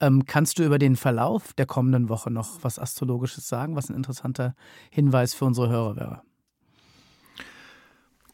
Ähm, 0.00 0.24
kannst 0.26 0.58
du 0.58 0.64
über 0.64 0.78
den 0.78 0.96
Verlauf 0.96 1.52
der 1.54 1.66
kommenden 1.66 2.08
Woche 2.08 2.30
noch 2.30 2.62
was 2.62 2.78
Astrologisches 2.78 3.48
sagen, 3.48 3.76
was 3.76 3.90
ein 3.90 3.96
interessanter 3.96 4.54
Hinweis 4.90 5.34
für 5.34 5.44
unsere 5.44 5.68
Hörer 5.68 5.96
wäre? 5.96 6.22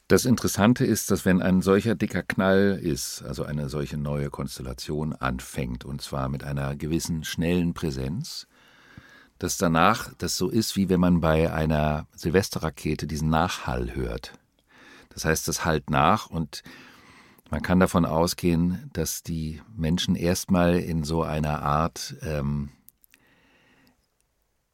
Das 0.09 0.27
Interessante 0.27 0.85
ist, 0.85 1.11
dass 1.11 1.25
wenn 1.25 1.41
ein 1.41 1.63
solcher 1.63 1.95
dicker 1.95 2.23
Knall 2.23 2.79
ist, 2.81 3.23
also 3.23 3.45
eine 3.45 3.71
solche 3.71 3.97
neue 3.97 4.29
Konstellation 4.29 5.15
anfängt, 5.15 5.85
und 5.85 6.03
zwar 6.03 6.29
mit 6.29 6.45
einer 6.45 6.77
gewissen 6.77 7.25
schnellen 7.25 7.73
Präsenz, 7.73 8.47
dass 9.39 9.57
danach 9.57 10.13
das 10.19 10.37
so 10.37 10.49
ist, 10.49 10.77
wie 10.77 10.89
wenn 10.89 11.01
man 11.01 11.21
bei 11.21 11.53
einer 11.53 12.07
Silvesterrakete 12.15 13.07
diesen 13.07 13.31
Nachhall 13.31 13.95
hört. 13.95 14.33
Das 15.11 15.25
heißt, 15.25 15.49
das 15.49 15.65
hallt 15.65 15.91
nach 15.91 16.27
und 16.27 16.63
man 17.51 17.63
kann 17.63 17.79
davon 17.79 18.05
ausgehen, 18.05 18.91
dass 18.93 19.23
die 19.23 19.61
Menschen 19.77 20.17
erstmal 20.17 20.77
in 20.77 21.05
so 21.05 21.23
einer 21.23 21.63
Art 21.63 22.17
ähm, 22.23 22.71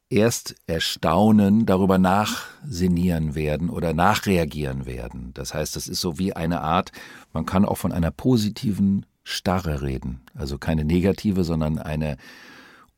erst 0.09 0.55
erstaunen, 0.67 1.65
darüber 1.65 1.97
nachsinieren 1.97 3.33
werden 3.33 3.69
oder 3.69 3.93
nachreagieren 3.93 4.85
werden. 4.85 5.31
Das 5.33 5.53
heißt, 5.53 5.75
das 5.75 5.87
ist 5.87 6.01
so 6.01 6.19
wie 6.19 6.33
eine 6.33 6.61
Art, 6.61 6.91
man 7.33 7.45
kann 7.45 7.65
auch 7.65 7.77
von 7.77 7.91
einer 7.91 8.11
positiven 8.11 9.05
Starre 9.23 9.81
reden. 9.81 10.21
Also 10.35 10.57
keine 10.57 10.83
negative, 10.83 11.43
sondern 11.43 11.79
eine 11.79 12.17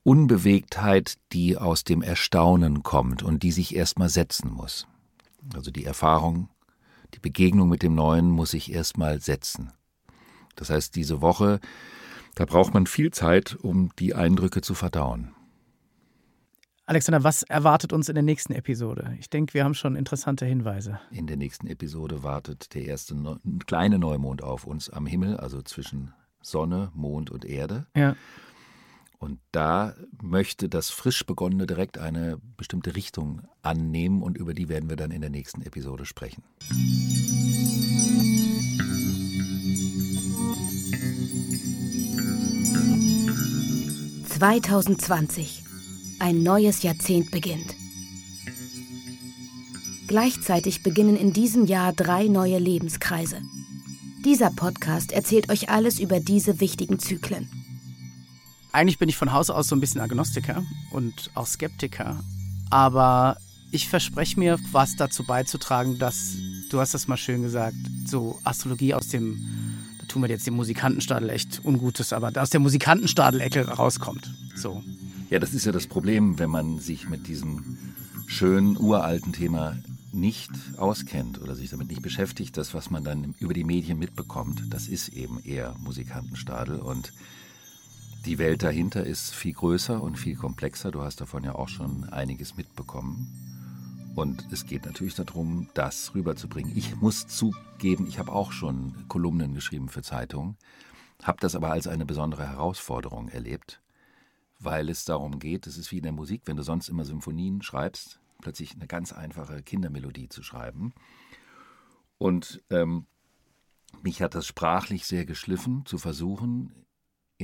Unbewegtheit, 0.04 1.16
die 1.32 1.58
aus 1.58 1.84
dem 1.84 2.02
Erstaunen 2.02 2.84
kommt 2.84 3.24
und 3.24 3.44
die 3.44 3.52
sich 3.52 3.76
erstmal 3.76 4.10
setzen 4.10 4.52
muss. 4.52 4.88
Also 5.56 5.72
die 5.72 5.86
Erfahrung 5.86 6.50
die 7.14 7.20
Begegnung 7.20 7.70
mit 7.70 7.84
dem 7.84 7.96
Neuen 7.96 8.30
muss 8.30 8.52
sich 8.52 8.72
erstmal 8.72 9.22
setzen. 9.22 9.72
Das 10.56 10.70
heißt, 10.70 10.96
diese 10.96 11.22
Woche, 11.22 11.60
da 12.36 12.46
braucht 12.46 12.74
man 12.74 12.88
viel 12.88 13.12
Zeit, 13.12 13.56
um 13.56 13.92
die 14.00 14.16
Eindrücke 14.16 14.62
zu 14.62 14.74
verdauen. 14.74 15.34
Alexander, 16.86 17.24
was 17.24 17.44
erwartet 17.44 17.94
uns 17.94 18.10
in 18.10 18.16
der 18.16 18.24
nächsten 18.24 18.54
Episode? 18.54 19.16
Ich 19.20 19.30
denke, 19.30 19.54
wir 19.54 19.64
haben 19.64 19.74
schon 19.74 19.96
interessante 19.96 20.46
Hinweise. 20.46 21.00
In 21.12 21.28
der 21.28 21.38
nächsten 21.38 21.68
Episode 21.68 22.24
wartet 22.24 22.74
der 22.74 22.86
erste 22.86 23.16
Neu 23.16 23.38
kleine 23.66 24.00
Neumond 24.00 24.44
auf 24.44 24.66
uns 24.66 24.90
am 24.90 25.06
Himmel, 25.06 25.38
also 25.38 25.62
zwischen 25.62 26.14
Sonne, 26.42 26.92
Mond 26.94 27.32
und 27.32 27.46
Erde. 27.46 27.88
Ja. 27.96 28.18
Und 29.24 29.40
da 29.54 29.96
möchte 30.22 30.68
das 30.68 30.90
frisch 30.90 31.26
begonnene 31.26 31.66
direkt 31.66 31.98
eine 31.98 32.42
bestimmte 32.58 32.94
Richtung 32.98 33.42
annehmen 33.62 34.22
und 34.22 34.38
über 34.38 34.54
die 34.54 34.68
werden 34.68 34.90
wir 34.90 34.98
dann 34.98 35.12
in 35.12 35.22
der 35.22 35.30
nächsten 35.30 35.62
Episode 35.62 36.06
sprechen. 36.06 36.44
2020. 44.28 45.64
Ein 46.20 46.44
neues 46.44 46.84
Jahrzehnt 46.84 47.32
beginnt. 47.32 47.76
Gleichzeitig 50.08 50.84
beginnen 50.84 51.16
in 51.16 51.32
diesem 51.32 51.66
Jahr 51.66 51.94
drei 51.94 52.28
neue 52.28 52.60
Lebenskreise. 52.60 53.38
Dieser 54.26 54.50
Podcast 54.50 55.14
erzählt 55.14 55.50
euch 55.50 55.70
alles 55.70 56.02
über 56.02 56.20
diese 56.20 56.60
wichtigen 56.60 57.00
Zyklen 57.00 57.63
eigentlich 58.74 58.98
bin 58.98 59.08
ich 59.08 59.16
von 59.16 59.32
Haus 59.32 59.50
aus 59.50 59.68
so 59.68 59.76
ein 59.76 59.80
bisschen 59.80 60.02
Agnostiker 60.02 60.64
und 60.92 61.32
auch 61.36 61.48
Skeptiker. 61.48 62.20
Aber 62.70 63.38
ich 63.72 63.88
verspreche 63.88 64.40
mir, 64.40 64.60
was 64.72 64.96
dazu 64.96 65.24
beizutragen, 65.24 66.00
dass, 66.00 66.36
du 66.70 66.80
hast 66.80 66.94
das 66.94 67.08
mal 67.08 67.18
schön 67.18 67.44
gesagt, 67.44 67.76
so 68.06 68.40
Astrologie 68.44 68.94
aus 68.94 69.08
dem, 69.08 69.40
da 70.00 70.06
tun 70.08 70.24
wir 70.24 70.30
jetzt 70.30 70.48
dem 70.48 70.56
Musikantenstadel 70.56 71.30
echt 71.30 71.62
Ungutes, 71.64 72.14
aber 72.14 72.32
aus 72.42 72.50
der 72.50 72.60
Musikantenstadel-Ecke 72.60 73.68
rauskommt. 73.70 74.34
So. 74.56 74.84
Ja, 75.30 75.40
das 75.40 75.54
ist 75.54 75.66
ja 75.66 75.72
das 75.72 75.88
Problem, 75.88 76.40
wenn 76.40 76.50
man 76.50 76.80
sich 76.80 77.08
mit 77.10 77.28
diesem 77.28 77.78
schönen, 78.28 78.78
uralten 78.78 79.34
Thema 79.34 79.78
nicht 80.12 80.52
auskennt 80.78 81.42
oder 81.42 81.56
sich 81.56 81.70
damit 81.70 81.90
nicht 81.90 82.02
beschäftigt, 82.02 82.58
das, 82.58 82.74
was 82.74 82.90
man 82.90 83.04
dann 83.04 83.34
über 83.40 83.54
die 83.54 83.64
Medien 83.64 83.98
mitbekommt, 83.98 84.64
das 84.70 84.88
ist 84.88 85.10
eben 85.10 85.40
eher 85.44 85.76
Musikantenstadel 85.80 86.80
und 86.80 87.14
die 88.26 88.38
Welt 88.38 88.64
dahinter 88.64 89.06
ist 89.06 89.34
viel 89.34 89.54
größer 89.54 90.02
und 90.02 90.18
viel 90.18 90.36
komplexer. 90.36 90.92
Du 90.92 91.02
hast 91.02 91.20
davon 91.20 91.44
ja 91.44 91.56
auch 91.56 91.68
schon 91.68 92.06
einiges 92.06 92.56
mitbekommen. 92.56 93.28
Und 94.16 94.48
es 94.52 94.66
geht 94.66 94.86
natürlich 94.86 95.16
darum, 95.16 95.70
das 95.74 96.14
rüberzubringen. 96.16 96.78
Ich 96.78 96.96
muss 96.96 97.28
zugeben, 97.28 98.08
ich 98.08 98.20
habe 98.20 98.32
auch 98.32 98.52
schon 98.52 99.08
Kolumnen 99.08 99.54
geschrieben 99.54 99.90
für 99.90 100.04
Zeitungen, 100.04 100.56
habe 101.24 101.40
das 101.42 101.56
aber 101.56 101.72
als 101.72 101.88
eine 101.88 102.06
besondere 102.06 102.48
Herausforderung 102.48 103.28
erlebt, 103.30 103.82
weil 104.60 104.90
es 104.90 105.04
darum 105.04 105.40
geht, 105.40 105.68
es 105.68 105.78
ist 105.78 105.92
wie 105.92 105.98
in 105.98 106.04
der 106.04 106.12
Musik, 106.12 106.44
wenn 106.46 106.58
du 106.58 106.64
sonst 106.64 106.90
immer 106.90 107.06
Symphonien 107.06 107.62
schreibst, 107.62 108.20
plötzlich 108.40 108.76
eine 108.76 108.88
ganz 108.88 109.12
einfache 109.12 109.64
Kindermelodie 109.64 110.30
zu 110.30 110.44
schreiben. 110.44 110.94
Und 112.20 112.62
ähm, 112.70 113.08
mich 114.02 114.22
hat 114.22 114.36
das 114.36 114.46
sprachlich 114.46 115.06
sehr 115.06 115.26
geschliffen, 115.26 115.86
zu 115.86 115.98
versuchen, 115.98 116.72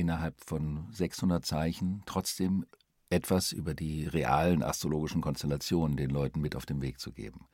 innerhalb 0.00 0.42
von 0.44 0.88
600 0.90 1.44
Zeichen 1.44 2.02
trotzdem 2.06 2.66
etwas 3.10 3.52
über 3.52 3.74
die 3.74 4.06
realen 4.06 4.62
astrologischen 4.62 5.20
Konstellationen 5.20 5.96
den 5.96 6.10
Leuten 6.10 6.40
mit 6.40 6.56
auf 6.56 6.66
den 6.66 6.80
Weg 6.80 7.00
zu 7.00 7.12
geben. 7.12 7.46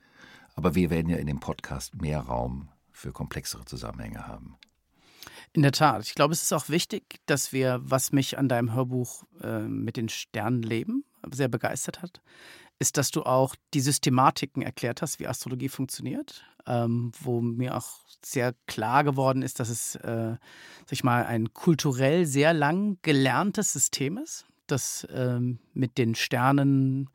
Aber 0.55 0.75
wir 0.75 0.89
werden 0.89 1.09
ja 1.09 1.17
in 1.17 1.27
dem 1.27 1.39
Podcast 1.39 2.01
mehr 2.01 2.21
Raum 2.21 2.69
für 2.91 3.11
komplexere 3.11 3.65
Zusammenhänge 3.65 4.27
haben. 4.27 4.57
In 5.53 5.61
der 5.61 5.71
Tat. 5.71 6.03
Ich 6.03 6.15
glaube, 6.15 6.33
es 6.33 6.43
ist 6.43 6.53
auch 6.53 6.69
wichtig, 6.69 7.19
dass 7.25 7.51
wir, 7.53 7.79
was 7.83 8.11
mich 8.11 8.37
an 8.37 8.49
deinem 8.49 8.73
Hörbuch 8.73 9.23
äh, 9.41 9.61
mit 9.61 9.97
den 9.97 10.09
Sternen 10.09 10.61
leben 10.61 11.03
sehr 11.31 11.47
begeistert 11.47 12.01
hat, 12.01 12.21
ist, 12.79 12.97
dass 12.97 13.11
du 13.11 13.23
auch 13.23 13.55
die 13.73 13.81
Systematiken 13.81 14.61
erklärt 14.61 15.01
hast, 15.01 15.19
wie 15.19 15.27
Astrologie 15.27 15.69
funktioniert, 15.69 16.43
ähm, 16.67 17.11
wo 17.19 17.41
mir 17.41 17.75
auch 17.75 17.99
sehr 18.23 18.53
klar 18.67 19.03
geworden 19.03 19.41
ist, 19.41 19.59
dass 19.59 19.69
es, 19.69 19.95
äh, 19.95 20.35
sag 20.85 20.91
ich 20.91 21.03
mal, 21.03 21.25
ein 21.25 21.53
kulturell 21.53 22.25
sehr 22.25 22.53
lang 22.53 22.97
gelerntes 23.01 23.73
System 23.73 24.17
ist, 24.17 24.45
das 24.67 25.07
ähm, 25.11 25.59
mit 25.73 25.97
den 25.97 26.13
Sternen, 26.13 27.09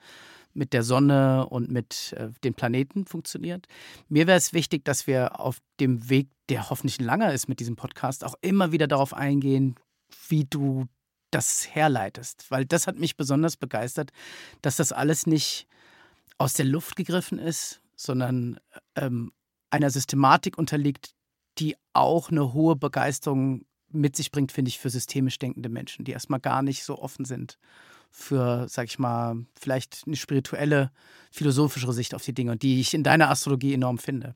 mit 0.54 0.72
der 0.72 0.82
Sonne 0.82 1.46
und 1.46 1.70
mit 1.70 2.14
äh, 2.16 2.30
den 2.44 2.54
Planeten 2.54 3.06
funktioniert. 3.06 3.66
Mir 4.08 4.26
wäre 4.26 4.38
es 4.38 4.52
wichtig, 4.52 4.84
dass 4.84 5.06
wir 5.06 5.40
auf 5.40 5.58
dem 5.80 6.08
Weg, 6.08 6.28
der 6.48 6.70
hoffentlich 6.70 7.00
langer 7.00 7.32
ist 7.32 7.48
mit 7.48 7.60
diesem 7.60 7.76
Podcast, 7.76 8.24
auch 8.24 8.34
immer 8.40 8.72
wieder 8.72 8.86
darauf 8.86 9.14
eingehen, 9.14 9.76
wie 10.28 10.44
du 10.44 10.86
das 11.32 11.74
herleitest. 11.74 12.50
Weil 12.50 12.64
das 12.64 12.86
hat 12.86 12.98
mich 12.98 13.16
besonders 13.16 13.56
begeistert, 13.56 14.12
dass 14.62 14.76
das 14.76 14.92
alles 14.92 15.26
nicht 15.26 15.66
aus 16.38 16.54
der 16.54 16.66
Luft 16.66 16.96
gegriffen 16.96 17.38
ist, 17.38 17.80
sondern 17.96 18.58
ähm, 18.96 19.32
einer 19.70 19.90
Systematik 19.90 20.58
unterliegt, 20.58 21.14
die 21.58 21.76
auch 21.92 22.30
eine 22.30 22.52
hohe 22.52 22.76
Begeisterung 22.76 23.64
mit 23.88 24.16
sich 24.16 24.30
bringt, 24.30 24.52
finde 24.52 24.70
ich, 24.70 24.78
für 24.78 24.90
systemisch 24.90 25.38
denkende 25.38 25.68
Menschen, 25.68 26.04
die 26.04 26.12
erstmal 26.12 26.40
gar 26.40 26.62
nicht 26.62 26.84
so 26.84 26.98
offen 26.98 27.24
sind 27.24 27.58
für, 28.10 28.66
sag 28.68 28.86
ich 28.86 28.98
mal, 28.98 29.46
vielleicht 29.58 30.02
eine 30.06 30.16
spirituelle, 30.16 30.90
philosophischere 31.30 31.92
Sicht 31.92 32.14
auf 32.14 32.24
die 32.24 32.34
Dinge 32.34 32.52
und 32.52 32.62
die 32.62 32.80
ich 32.80 32.94
in 32.94 33.02
deiner 33.02 33.30
Astrologie 33.30 33.74
enorm 33.74 33.98
finde. 33.98 34.34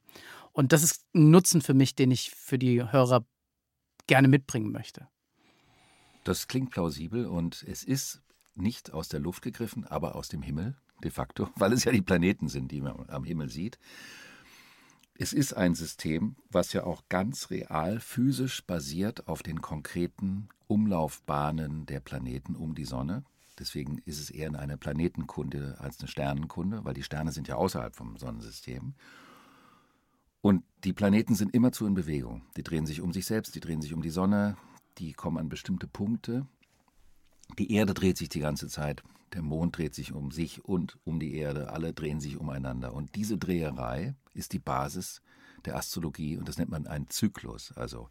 Und 0.52 0.72
das 0.72 0.82
ist 0.82 1.04
ein 1.14 1.30
Nutzen 1.30 1.60
für 1.60 1.74
mich, 1.74 1.94
den 1.94 2.10
ich 2.10 2.30
für 2.30 2.58
die 2.58 2.82
Hörer 2.90 3.26
gerne 4.06 4.28
mitbringen 4.28 4.72
möchte. 4.72 5.08
Das 6.26 6.48
klingt 6.48 6.70
plausibel 6.70 7.26
und 7.26 7.64
es 7.68 7.84
ist 7.84 8.20
nicht 8.56 8.92
aus 8.92 9.08
der 9.08 9.20
Luft 9.20 9.42
gegriffen, 9.42 9.86
aber 9.86 10.16
aus 10.16 10.28
dem 10.28 10.42
Himmel 10.42 10.74
de 11.04 11.12
facto, 11.12 11.48
weil 11.56 11.72
es 11.72 11.84
ja 11.84 11.92
die 11.92 12.02
Planeten 12.02 12.48
sind, 12.48 12.72
die 12.72 12.80
man 12.80 13.08
am 13.08 13.22
Himmel 13.22 13.48
sieht. 13.48 13.78
Es 15.14 15.32
ist 15.32 15.52
ein 15.52 15.76
System, 15.76 16.34
was 16.50 16.72
ja 16.72 16.82
auch 16.82 17.04
ganz 17.08 17.50
real 17.50 18.00
physisch 18.00 18.66
basiert 18.66 19.28
auf 19.28 19.44
den 19.44 19.62
konkreten 19.62 20.48
Umlaufbahnen 20.66 21.86
der 21.86 22.00
Planeten 22.00 22.56
um 22.56 22.74
die 22.74 22.86
Sonne. 22.86 23.22
Deswegen 23.60 23.98
ist 23.98 24.18
es 24.18 24.28
eher 24.28 24.52
eine 24.58 24.76
Planetenkunde 24.76 25.76
als 25.78 26.00
eine 26.00 26.08
Sternenkunde, 26.08 26.84
weil 26.84 26.94
die 26.94 27.04
Sterne 27.04 27.30
sind 27.30 27.46
ja 27.46 27.54
außerhalb 27.54 27.94
vom 27.94 28.16
Sonnensystem. 28.16 28.94
Und 30.40 30.64
die 30.82 30.92
Planeten 30.92 31.36
sind 31.36 31.54
immerzu 31.54 31.86
in 31.86 31.94
Bewegung. 31.94 32.42
Die 32.56 32.64
drehen 32.64 32.84
sich 32.84 33.00
um 33.00 33.12
sich 33.12 33.26
selbst, 33.26 33.54
die 33.54 33.60
drehen 33.60 33.80
sich 33.80 33.94
um 33.94 34.02
die 34.02 34.10
Sonne, 34.10 34.56
die 34.98 35.12
kommen 35.12 35.38
an 35.38 35.48
bestimmte 35.48 35.86
Punkte. 35.86 36.46
Die 37.58 37.72
Erde 37.72 37.94
dreht 37.94 38.16
sich 38.16 38.28
die 38.28 38.40
ganze 38.40 38.68
Zeit, 38.68 39.02
der 39.32 39.42
Mond 39.42 39.76
dreht 39.76 39.94
sich 39.94 40.12
um 40.12 40.30
sich 40.30 40.64
und 40.64 40.98
um 41.04 41.20
die 41.20 41.34
Erde, 41.34 41.70
alle 41.70 41.92
drehen 41.92 42.20
sich 42.20 42.38
umeinander. 42.38 42.94
Und 42.94 43.14
diese 43.14 43.38
Dreherei 43.38 44.14
ist 44.34 44.52
die 44.52 44.58
Basis 44.58 45.20
der 45.64 45.76
Astrologie 45.76 46.36
und 46.36 46.48
das 46.48 46.58
nennt 46.58 46.70
man 46.70 46.86
einen 46.86 47.08
Zyklus. 47.08 47.72
Also 47.72 48.08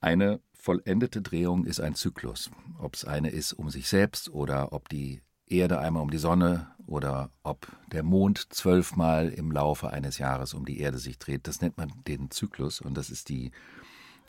eine 0.00 0.40
vollendete 0.54 1.22
Drehung 1.22 1.64
ist 1.64 1.80
ein 1.80 1.94
Zyklus. 1.94 2.50
Ob 2.78 2.94
es 2.94 3.04
eine 3.04 3.30
ist 3.30 3.52
um 3.52 3.70
sich 3.70 3.88
selbst 3.88 4.30
oder 4.30 4.72
ob 4.72 4.88
die 4.88 5.22
Erde 5.46 5.78
einmal 5.78 6.02
um 6.02 6.10
die 6.10 6.18
Sonne 6.18 6.68
oder 6.86 7.30
ob 7.42 7.68
der 7.92 8.02
Mond 8.02 8.52
zwölfmal 8.52 9.28
im 9.28 9.52
Laufe 9.52 9.90
eines 9.90 10.18
Jahres 10.18 10.54
um 10.54 10.64
die 10.64 10.80
Erde 10.80 10.98
sich 10.98 11.18
dreht, 11.18 11.46
das 11.46 11.60
nennt 11.60 11.76
man 11.76 11.92
den 12.06 12.30
Zyklus 12.30 12.80
und 12.80 12.94
das 12.96 13.10
ist 13.10 13.28
die 13.28 13.52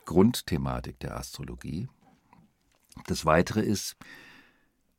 Grundthematik 0.05 0.99
der 0.99 1.17
Astrologie. 1.17 1.87
Das 3.07 3.25
Weitere 3.25 3.61
ist, 3.61 3.95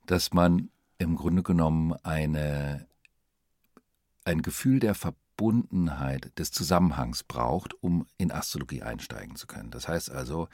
dass 0.07 0.33
man 0.33 0.71
im 0.99 1.17
Grunde 1.17 1.43
genommen 1.43 1.93
eine, 2.03 2.87
ein 4.25 4.43
Gefühl 4.43 4.81
der 4.81 4.95
Verbundenheit, 4.95 6.39
des 6.39 6.53
Zusammenhangs 6.53 7.25
braucht, 7.25 7.75
um 7.83 8.07
in 8.19 8.31
Astrologie 8.31 8.83
einsteigen 8.83 9.37
zu 9.37 9.47
können. 9.47 9.71
Das 9.71 9.89
heißt 9.89 10.11
also, 10.11 10.49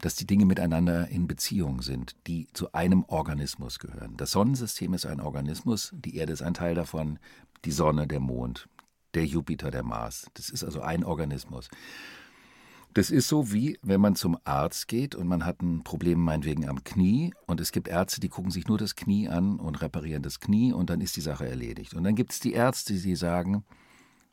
dass 0.00 0.16
die 0.16 0.26
Dinge 0.26 0.46
miteinander 0.46 1.08
in 1.08 1.26
Beziehung 1.26 1.82
sind, 1.82 2.16
die 2.26 2.48
zu 2.52 2.72
einem 2.72 3.04
Organismus 3.04 3.78
gehören. 3.78 4.16
Das 4.16 4.32
Sonnensystem 4.32 4.94
ist 4.94 5.06
ein 5.06 5.20
Organismus, 5.20 5.92
die 5.94 6.16
Erde 6.16 6.32
ist 6.32 6.42
ein 6.42 6.54
Teil 6.54 6.74
davon, 6.74 7.18
die 7.64 7.72
Sonne, 7.72 8.06
der 8.06 8.20
Mond, 8.20 8.68
der 9.14 9.26
Jupiter, 9.26 9.70
der 9.70 9.84
Mars. 9.84 10.30
Das 10.34 10.48
ist 10.48 10.64
also 10.64 10.80
ein 10.80 11.04
Organismus. 11.04 11.68
Das 12.94 13.10
ist 13.10 13.28
so 13.28 13.52
wie, 13.52 13.78
wenn 13.82 14.02
man 14.02 14.16
zum 14.16 14.36
Arzt 14.44 14.86
geht 14.86 15.14
und 15.14 15.26
man 15.26 15.46
hat 15.46 15.62
ein 15.62 15.82
Problem 15.82 16.20
meinetwegen 16.20 16.68
am 16.68 16.84
Knie 16.84 17.32
und 17.46 17.58
es 17.58 17.72
gibt 17.72 17.88
Ärzte, 17.88 18.20
die 18.20 18.28
gucken 18.28 18.50
sich 18.50 18.68
nur 18.68 18.76
das 18.76 18.96
Knie 18.96 19.28
an 19.28 19.58
und 19.58 19.80
reparieren 19.80 20.22
das 20.22 20.40
Knie 20.40 20.74
und 20.74 20.90
dann 20.90 21.00
ist 21.00 21.16
die 21.16 21.22
Sache 21.22 21.48
erledigt. 21.48 21.94
Und 21.94 22.04
dann 22.04 22.14
gibt 22.14 22.32
es 22.32 22.40
die 22.40 22.52
Ärzte, 22.52 22.92
die 22.92 23.16
sagen, 23.16 23.64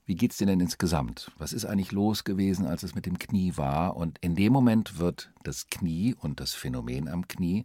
wie 0.06 0.16
geht's 0.16 0.38
dir 0.38 0.48
denn 0.48 0.60
insgesamt? 0.60 1.32
Was 1.38 1.54
ist 1.54 1.66
eigentlich 1.66 1.94
los 1.94 2.26
gewesen, 2.26 2.66
als 2.66 2.84
es 2.84 2.96
mit 2.96 3.06
dem 3.06 3.18
Knie 3.18 3.54
war? 3.56 3.96
Und 3.96 4.18
in 4.20 4.36
dem 4.36 4.52
Moment 4.52 4.98
wird 4.98 5.32
das 5.44 5.68
Knie 5.68 6.16
und 6.20 6.42
das 6.42 6.54
Phänomen 6.54 7.08
am 7.08 7.28
Knie 7.30 7.64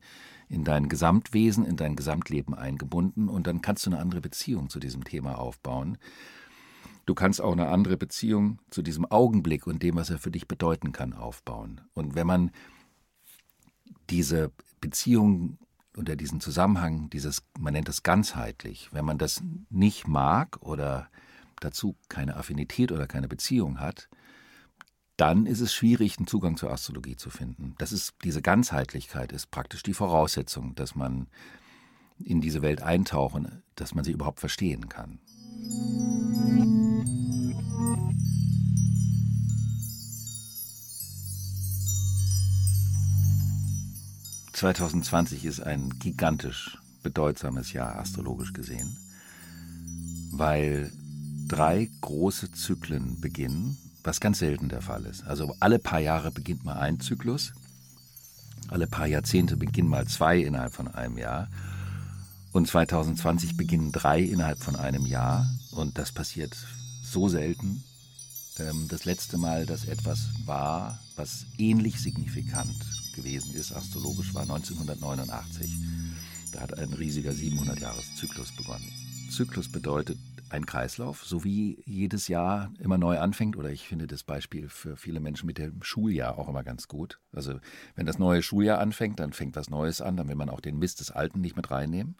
in 0.48 0.62
dein 0.62 0.88
Gesamtwesen, 0.88 1.64
in 1.64 1.76
dein 1.76 1.96
Gesamtleben 1.96 2.54
eingebunden 2.54 3.28
und 3.28 3.48
dann 3.48 3.62
kannst 3.62 3.86
du 3.86 3.90
eine 3.90 3.98
andere 3.98 4.20
Beziehung 4.20 4.68
zu 4.68 4.78
diesem 4.78 5.02
Thema 5.02 5.38
aufbauen. 5.38 5.98
Du 7.06 7.14
kannst 7.14 7.40
auch 7.40 7.52
eine 7.52 7.68
andere 7.68 7.96
Beziehung 7.96 8.60
zu 8.70 8.82
diesem 8.82 9.04
Augenblick 9.04 9.66
und 9.66 9.82
dem, 9.82 9.96
was 9.96 10.10
er 10.10 10.18
für 10.18 10.30
dich 10.30 10.48
bedeuten 10.48 10.92
kann, 10.92 11.12
aufbauen. 11.12 11.80
Und 11.92 12.14
wenn 12.14 12.26
man 12.26 12.50
diese 14.10 14.52
Beziehung 14.80 15.58
oder 15.96 16.16
diesen 16.16 16.40
Zusammenhang, 16.40 17.10
dieses, 17.10 17.42
man 17.58 17.74
nennt 17.74 17.88
es 17.88 18.02
ganzheitlich, 18.02 18.88
wenn 18.92 19.04
man 19.04 19.18
das 19.18 19.42
nicht 19.70 20.08
mag 20.08 20.58
oder 20.60 21.08
dazu 21.60 21.96
keine 22.08 22.36
Affinität 22.36 22.90
oder 22.90 23.06
keine 23.06 23.28
Beziehung 23.28 23.80
hat, 23.80 24.08
dann 25.16 25.46
ist 25.46 25.60
es 25.60 25.72
schwierig, 25.72 26.18
einen 26.18 26.26
Zugang 26.26 26.56
zur 26.56 26.72
Astrologie 26.72 27.16
zu 27.16 27.30
finden. 27.30 27.74
Das 27.78 27.92
ist, 27.92 28.14
diese 28.24 28.42
Ganzheitlichkeit 28.42 29.30
ist 29.30 29.50
praktisch 29.50 29.82
die 29.82 29.94
Voraussetzung, 29.94 30.74
dass 30.74 30.94
man 30.94 31.28
in 32.18 32.40
diese 32.40 32.62
Welt 32.62 32.82
eintauchen, 32.82 33.62
dass 33.76 33.94
man 33.94 34.04
sie 34.04 34.12
überhaupt 34.12 34.40
verstehen 34.40 34.88
kann. 34.88 35.20
2020 44.64 45.44
ist 45.44 45.60
ein 45.60 45.90
gigantisch 45.98 46.78
bedeutsames 47.02 47.74
Jahr 47.74 47.96
astrologisch 47.96 48.54
gesehen, 48.54 48.96
weil 50.32 50.90
drei 51.46 51.90
große 52.00 52.50
Zyklen 52.52 53.20
beginnen, 53.20 53.76
was 54.04 54.20
ganz 54.20 54.38
selten 54.38 54.70
der 54.70 54.80
Fall 54.80 55.04
ist. 55.04 55.22
Also 55.26 55.54
alle 55.60 55.78
paar 55.78 56.00
Jahre 56.00 56.30
beginnt 56.30 56.64
mal 56.64 56.78
ein 56.78 56.98
Zyklus, 56.98 57.52
alle 58.68 58.86
paar 58.86 59.06
Jahrzehnte 59.06 59.58
beginnen 59.58 59.90
mal 59.90 60.06
zwei 60.06 60.38
innerhalb 60.38 60.72
von 60.72 60.88
einem 60.88 61.18
Jahr. 61.18 61.48
Und 62.52 62.66
2020 62.66 63.58
beginnen 63.58 63.92
drei 63.92 64.22
innerhalb 64.22 64.62
von 64.62 64.76
einem 64.76 65.04
Jahr. 65.04 65.46
Und 65.72 65.98
das 65.98 66.10
passiert 66.10 66.56
so 67.02 67.28
selten. 67.28 67.84
Ähm, 68.58 68.86
das 68.88 69.04
letzte 69.04 69.38
Mal, 69.38 69.66
dass 69.66 69.84
etwas 69.86 70.28
war, 70.44 71.00
was 71.16 71.46
ähnlich 71.58 72.00
signifikant 72.00 72.74
gewesen 73.14 73.54
ist, 73.54 73.72
astrologisch, 73.72 74.34
war 74.34 74.42
1989. 74.42 75.70
Da 76.52 76.60
hat 76.60 76.78
ein 76.78 76.92
riesiger 76.92 77.32
700-Jahres-Zyklus 77.32 78.52
begonnen. 78.56 78.88
Zyklus 79.30 79.70
bedeutet 79.70 80.18
ein 80.50 80.66
Kreislauf, 80.66 81.24
so 81.24 81.42
wie 81.42 81.82
jedes 81.84 82.28
Jahr 82.28 82.72
immer 82.78 82.98
neu 82.98 83.18
anfängt. 83.18 83.56
Oder 83.56 83.70
ich 83.70 83.88
finde 83.88 84.06
das 84.06 84.22
Beispiel 84.22 84.68
für 84.68 84.96
viele 84.96 85.18
Menschen 85.18 85.46
mit 85.46 85.58
dem 85.58 85.82
Schuljahr 85.82 86.38
auch 86.38 86.48
immer 86.48 86.62
ganz 86.62 86.86
gut. 86.86 87.18
Also 87.32 87.58
wenn 87.96 88.06
das 88.06 88.18
neue 88.18 88.42
Schuljahr 88.42 88.78
anfängt, 88.78 89.18
dann 89.18 89.32
fängt 89.32 89.56
was 89.56 89.68
Neues 89.68 90.00
an, 90.00 90.16
dann 90.16 90.28
will 90.28 90.36
man 90.36 90.50
auch 90.50 90.60
den 90.60 90.78
Mist 90.78 91.00
des 91.00 91.10
Alten 91.10 91.40
nicht 91.40 91.56
mit 91.56 91.70
reinnehmen. 91.72 92.16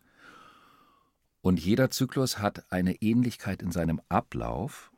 Und 1.42 1.60
jeder 1.60 1.90
Zyklus 1.90 2.38
hat 2.38 2.72
eine 2.72 2.94
Ähnlichkeit 3.02 3.62
in 3.62 3.70
seinem 3.70 4.00
Ablauf, 4.08 4.90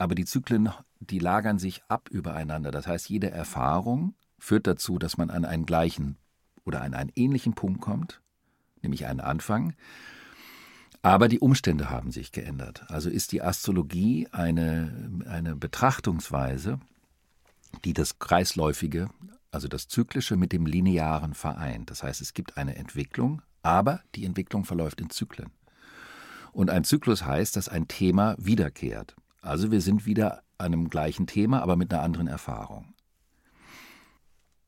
aber 0.00 0.14
die 0.14 0.24
Zyklen, 0.24 0.70
die 0.98 1.18
lagern 1.18 1.58
sich 1.58 1.82
ab 1.88 2.08
übereinander. 2.10 2.70
Das 2.70 2.86
heißt, 2.86 3.10
jede 3.10 3.30
Erfahrung 3.30 4.14
führt 4.38 4.66
dazu, 4.66 4.98
dass 4.98 5.18
man 5.18 5.28
an 5.28 5.44
einen 5.44 5.66
gleichen 5.66 6.16
oder 6.64 6.80
an 6.80 6.94
einen 6.94 7.12
ähnlichen 7.14 7.52
Punkt 7.52 7.82
kommt, 7.82 8.22
nämlich 8.80 9.04
einen 9.04 9.20
Anfang. 9.20 9.74
Aber 11.02 11.28
die 11.28 11.38
Umstände 11.38 11.90
haben 11.90 12.12
sich 12.12 12.32
geändert. 12.32 12.84
Also 12.88 13.10
ist 13.10 13.32
die 13.32 13.42
Astrologie 13.42 14.26
eine, 14.32 15.10
eine 15.28 15.54
Betrachtungsweise, 15.54 16.80
die 17.84 17.92
das 17.92 18.18
Kreisläufige, 18.18 19.10
also 19.50 19.68
das 19.68 19.86
Zyklische 19.86 20.36
mit 20.36 20.52
dem 20.52 20.64
Linearen 20.64 21.34
vereint. 21.34 21.90
Das 21.90 22.02
heißt, 22.02 22.22
es 22.22 22.32
gibt 22.32 22.56
eine 22.56 22.76
Entwicklung, 22.76 23.42
aber 23.62 24.00
die 24.14 24.24
Entwicklung 24.24 24.64
verläuft 24.64 24.98
in 24.98 25.10
Zyklen. 25.10 25.50
Und 26.52 26.70
ein 26.70 26.84
Zyklus 26.84 27.26
heißt, 27.26 27.54
dass 27.54 27.68
ein 27.68 27.86
Thema 27.86 28.34
wiederkehrt. 28.38 29.14
Also 29.40 29.70
wir 29.70 29.80
sind 29.80 30.06
wieder 30.06 30.42
an 30.58 30.66
einem 30.66 30.90
gleichen 30.90 31.26
Thema, 31.26 31.62
aber 31.62 31.76
mit 31.76 31.92
einer 31.92 32.02
anderen 32.02 32.26
Erfahrung. 32.26 32.94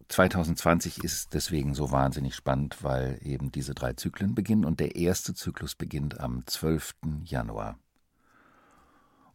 2020 0.09 1.03
ist 1.03 1.33
deswegen 1.33 1.75
so 1.75 1.91
wahnsinnig 1.91 2.35
spannend, 2.35 2.83
weil 2.83 3.19
eben 3.23 3.51
diese 3.51 3.75
drei 3.75 3.95
Zyklen 3.95 4.35
beginnen 4.35 4.65
und 4.65 4.79
der 4.81 4.97
erste 4.97 5.35
Zyklus 5.35 5.75
beginnt 5.75 6.21
am 6.21 6.47
12. 6.47 6.95
Januar. 7.25 7.79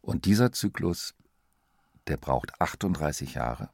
Und 0.00 0.24
dieser 0.24 0.52
Zyklus, 0.52 1.14
der 2.06 2.16
braucht 2.16 2.60
38 2.60 3.34
Jahre. 3.34 3.70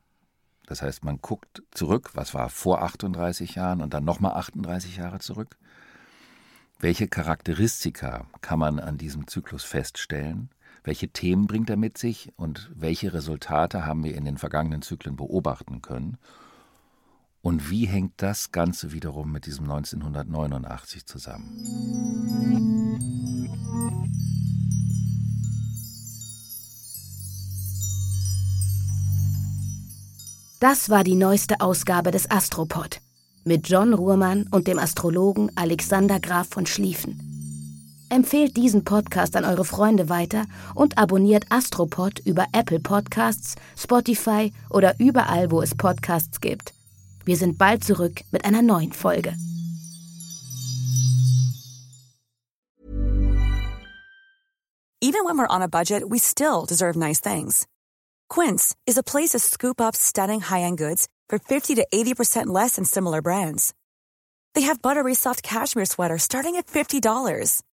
Das 0.66 0.80
heißt, 0.80 1.04
man 1.04 1.20
guckt 1.20 1.62
zurück, 1.72 2.10
was 2.14 2.32
war 2.32 2.48
vor 2.48 2.82
38 2.82 3.54
Jahren 3.54 3.82
und 3.82 3.92
dann 3.92 4.04
nochmal 4.04 4.32
38 4.34 4.96
Jahre 4.96 5.18
zurück. 5.18 5.58
Welche 6.78 7.06
Charakteristika 7.06 8.26
kann 8.40 8.58
man 8.58 8.80
an 8.80 8.96
diesem 8.96 9.26
Zyklus 9.26 9.62
feststellen? 9.62 10.50
Welche 10.82 11.08
Themen 11.08 11.46
bringt 11.46 11.70
er 11.70 11.76
mit 11.76 11.96
sich 11.96 12.32
und 12.36 12.70
welche 12.74 13.12
Resultate 13.12 13.86
haben 13.86 14.04
wir 14.04 14.14
in 14.16 14.24
den 14.24 14.38
vergangenen 14.38 14.82
Zyklen 14.82 15.16
beobachten 15.16 15.80
können? 15.82 16.18
Und 17.40 17.70
wie 17.70 17.86
hängt 17.86 18.14
das 18.16 18.52
Ganze 18.52 18.92
wiederum 18.92 19.30
mit 19.30 19.46
diesem 19.46 19.70
1989 19.70 21.06
zusammen? 21.06 21.50
Das 30.60 30.88
war 30.88 31.04
die 31.04 31.14
neueste 31.14 31.60
Ausgabe 31.60 32.10
des 32.10 32.30
Astropod 32.30 33.02
mit 33.44 33.68
John 33.68 33.92
Ruhrmann 33.92 34.48
und 34.50 34.66
dem 34.66 34.78
Astrologen 34.78 35.50
Alexander 35.54 36.20
Graf 36.20 36.48
von 36.48 36.64
Schlieffen. 36.64 37.33
Empfehlt 38.10 38.56
diesen 38.56 38.84
Podcast 38.84 39.36
an 39.36 39.44
eure 39.44 39.64
Freunde 39.64 40.08
weiter 40.08 40.44
und 40.74 40.98
abonniert 40.98 41.46
Astropod 41.50 42.20
über 42.20 42.46
Apple 42.52 42.80
Podcasts, 42.80 43.56
Spotify 43.76 44.52
oder 44.70 44.94
überall, 44.98 45.50
wo 45.50 45.62
es 45.62 45.74
Podcasts 45.74 46.40
gibt. 46.40 46.74
Wir 47.24 47.36
sind 47.36 47.58
bald 47.58 47.84
zurück 47.84 48.22
mit 48.30 48.44
einer 48.44 48.62
neuen 48.62 48.92
Folge. 48.92 49.34
Even 55.00 55.26
when 55.26 55.36
we're 55.36 55.46
on 55.46 55.62
a 55.62 55.68
budget, 55.68 56.02
we 56.08 56.18
still 56.18 56.64
deserve 56.66 56.96
nice 56.96 57.20
things. 57.20 57.66
Quince 58.30 58.74
is 58.86 58.96
a 58.96 59.02
place 59.02 59.30
to 59.30 59.38
scoop 59.38 59.80
up 59.80 59.94
stunning 59.94 60.40
high-end 60.40 60.78
goods 60.78 61.08
for 61.28 61.38
50 61.38 61.74
to 61.74 61.86
80% 61.92 62.46
less 62.46 62.76
than 62.76 62.84
similar 62.84 63.20
brands. 63.20 63.74
They 64.54 64.62
have 64.62 64.80
buttery 64.80 65.14
soft 65.14 65.42
cashmere 65.42 65.84
sweaters 65.84 66.22
starting 66.22 66.56
at 66.56 66.66
$50, 66.68 67.62